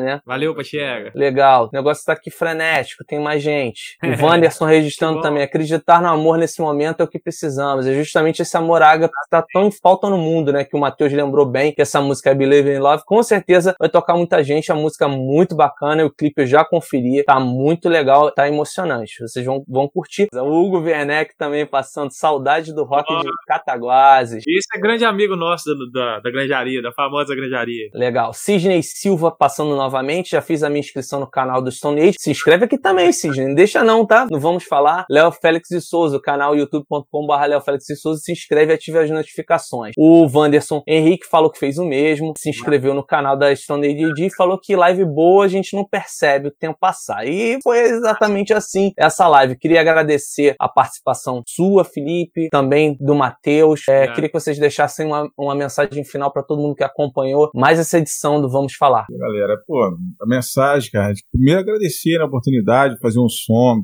[0.00, 0.20] né?
[0.24, 1.12] Valeu, Pachiega.
[1.14, 1.66] Legal.
[1.66, 3.96] O negócio tá aqui frenético, tem mais gente.
[4.22, 5.42] O Wanderson registrando também.
[5.42, 7.86] Acreditar no amor nesse momento é o que precisamos.
[7.86, 10.64] É justamente esse amor ágape que tá tão em falta no mundo, né?
[10.64, 13.02] Que o Matheus lembrou bem, que essa música é Believe in Love.
[13.04, 14.70] Com certeza vai tocar muita gente.
[14.70, 16.04] A música é muito bacana.
[16.04, 17.24] O clipe eu já conferi.
[17.24, 19.20] Tá muito legal, tá emocionante.
[19.20, 20.28] Vocês vão, vão curtir.
[20.32, 24.44] O Hugo Werneck também passando saudade do rock de Cataguases.
[24.46, 27.88] Esse é grande amigo nosso da, da, da granjaria, da famosa granjaria.
[27.94, 28.32] Legal.
[28.32, 30.30] Sidney Silva passando novamente.
[30.30, 32.16] Já fiz a minha inscrição no canal do Stone Age.
[32.18, 33.48] Se inscreve aqui também, Sidney.
[33.48, 34.26] Não deixa não, tá?
[34.30, 35.04] Não vamos falar.
[35.10, 38.20] Léo Félix de Souza, o canal youtube.com.br Léo Félix de Souza.
[38.22, 39.92] Se inscreve e ative as notificações.
[39.96, 42.32] O Wanderson Henrique falou que fez o mesmo.
[42.38, 45.84] Se inscreveu no canal da Stone Age e falou que live boa a gente não
[45.84, 47.26] percebe o tempo passar.
[47.26, 49.56] E foi exatamente assim essa live.
[49.56, 53.82] Queria agradecer a participação sua, Felipe, também do Matheus.
[53.88, 54.14] É, Obrigado.
[54.14, 57.98] queria que vocês deixassem uma, uma mensagem final para todo mundo que acompanhou mais essa
[57.98, 59.06] edição do Vamos Falar.
[59.22, 59.80] Galera, pô,
[60.20, 63.80] a mensagem, cara, primeiro agradecer a oportunidade de fazer um som,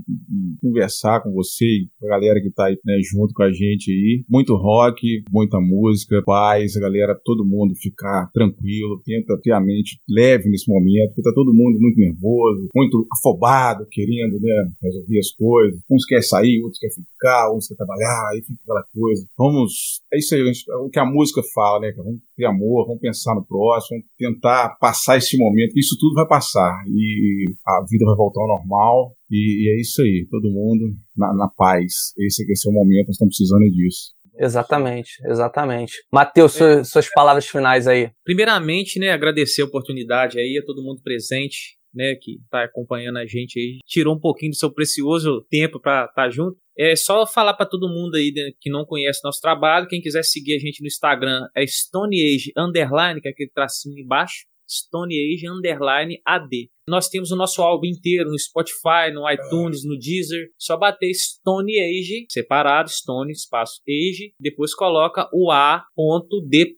[0.61, 3.89] conversar com você e com a galera que tá aí, né, junto com a gente
[3.89, 4.25] aí.
[4.29, 10.01] Muito rock, muita música, paz, a galera, todo mundo ficar tranquilo, tenta ter a mente
[10.09, 15.31] leve nesse momento, porque tá todo mundo muito nervoso, muito afobado, querendo, né, resolver as
[15.31, 15.81] coisas.
[15.89, 19.25] Uns quer sair, outros quer ficar, uns quer trabalhar, aí fica aquela coisa.
[19.39, 22.03] Vamos, é isso aí, gente, é o que a música fala, né, cara?
[22.03, 26.15] Vamos ter amor, vamos pensar no próximo, vamos tentar passar esse momento, que isso tudo
[26.15, 29.13] vai passar e a vida vai voltar ao normal.
[29.31, 32.13] E, e é isso aí, todo mundo na, na paz.
[32.19, 34.19] Esse, esse é o momento, nós estamos precisando é disso.
[34.41, 35.95] Exatamente, exatamente.
[36.13, 38.11] Matheus, su- suas palavras finais aí.
[38.25, 43.27] Primeiramente, né, agradecer a oportunidade aí a todo mundo presente, né, que tá acompanhando a
[43.27, 46.57] gente aí, tirou um pouquinho do seu precioso tempo para estar junto.
[46.79, 50.23] É só falar para todo mundo aí né, que não conhece nosso trabalho, quem quiser
[50.23, 55.13] seguir a gente no Instagram é Stone Age underline, que é aquele tracinho embaixo, Stone
[55.13, 56.51] Age underline AD.
[56.89, 60.49] Nós temos o nosso álbum inteiro no Spotify, no iTunes, no Deezer.
[60.59, 66.75] Só bater Stone Age, separado, Stone, espaço Age, depois coloca o A.D.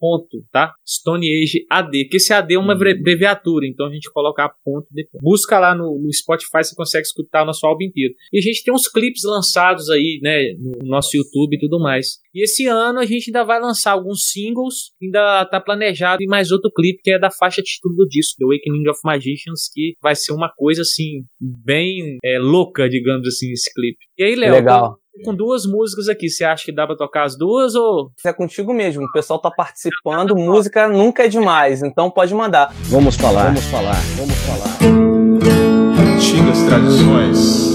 [0.50, 0.72] tá?
[0.86, 5.08] Stone Age AD, que esse AD é uma bre- abreviatura, então a gente coloca A.D.
[5.22, 8.14] Busca lá no, no Spotify, você consegue escutar o nosso álbum inteiro.
[8.32, 12.18] E a gente tem uns clipes lançados aí, né, no nosso YouTube e tudo mais.
[12.34, 16.50] E esse ano a gente ainda vai lançar alguns singles, ainda tá planejado e mais
[16.50, 20.14] outro clipe que é da faixa título do disco, The Awakening of Magicians, que vai
[20.14, 23.98] ser uma coisa assim, bem é, louca, digamos assim, esse clipe.
[24.18, 24.96] E aí, Léo, Legal.
[25.24, 28.72] com duas músicas aqui, você acha que dá pra tocar as duas ou É contigo
[28.72, 29.04] mesmo.
[29.04, 32.74] O pessoal tá participando, música nunca é demais, então pode mandar.
[32.84, 34.78] Vamos falar, vamos falar, vamos falar.
[36.16, 37.69] Antigas tradições.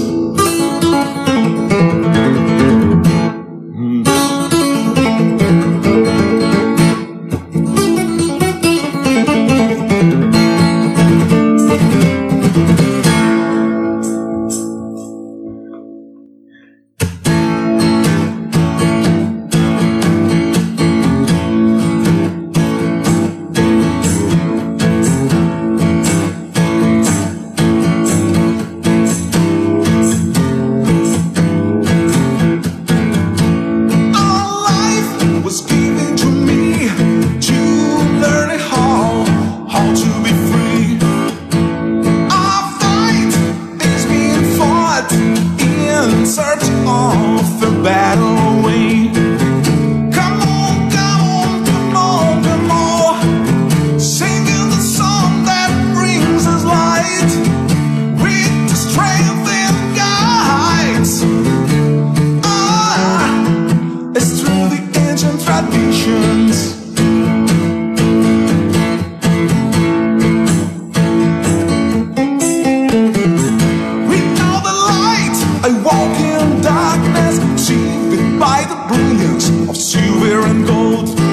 [78.96, 81.25] By the brilliance of silver and gold.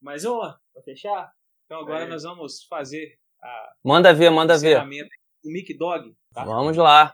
[0.00, 0.58] Mais uma?
[0.72, 1.30] Pra fechar?
[1.66, 4.80] Então agora nós vamos fazer a Manda ver, manda ver.
[4.80, 6.14] do Mic Dog.
[6.32, 6.44] Tá?
[6.44, 7.12] Vamos lá.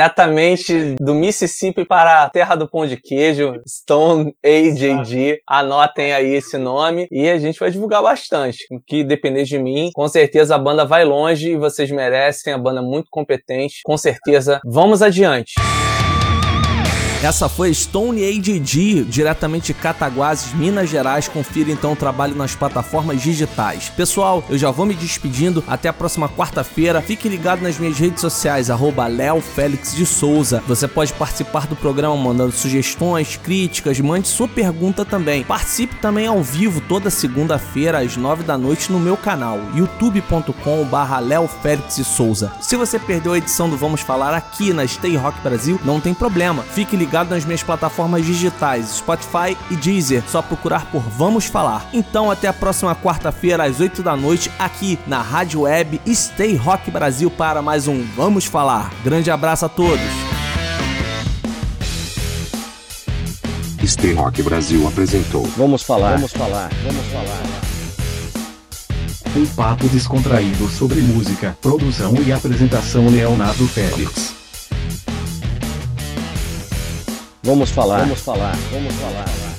[0.00, 5.42] Diretamente do Mississippi para a terra do pão de queijo, Stone AJG.
[5.46, 8.64] Anotem aí esse nome e a gente vai divulgar bastante.
[8.70, 12.54] O que depender de mim, com certeza a banda vai longe e vocês merecem.
[12.54, 13.80] A banda é muito competente.
[13.84, 15.52] Com certeza, vamos adiante.
[17.22, 21.28] Essa foi Stone AGG, diretamente de Cataguases, Minas Gerais.
[21.28, 23.90] Confira então o trabalho nas plataformas digitais.
[23.90, 25.62] Pessoal, eu já vou me despedindo.
[25.68, 27.02] Até a próxima quarta-feira.
[27.02, 29.06] Fique ligado nas minhas redes sociais, arroba
[29.54, 30.62] Félix de Souza.
[30.66, 35.44] Você pode participar do programa mandando sugestões, críticas, mande sua pergunta também.
[35.44, 40.86] Participe também ao vivo toda segunda-feira às nove da noite no meu canal, youtube.com
[41.20, 42.50] Léo Félix de Souza.
[42.62, 46.14] Se você perdeu a edição do Vamos Falar aqui na Stay Rock Brasil, não tem
[46.14, 46.62] problema.
[46.62, 50.22] Fique ligado nas minhas plataformas digitais, Spotify e Deezer.
[50.28, 51.88] Só procurar por Vamos Falar.
[51.92, 56.90] Então até a próxima quarta-feira às 8 da noite aqui na Rádio Web Stay Rock
[56.90, 58.90] Brasil para mais um Vamos Falar.
[59.04, 60.00] Grande abraço a todos.
[63.84, 65.42] Stay Rock Brasil apresentou.
[65.56, 66.16] Vamos falar.
[66.16, 66.70] Vamos falar.
[66.84, 67.42] Vamos falar.
[69.36, 74.39] Um papo descontraído sobre música, produção e apresentação Leonardo Félix.
[77.50, 78.02] Vamos falar.
[78.02, 78.56] Vamos falar.
[78.70, 79.49] Vamos falar.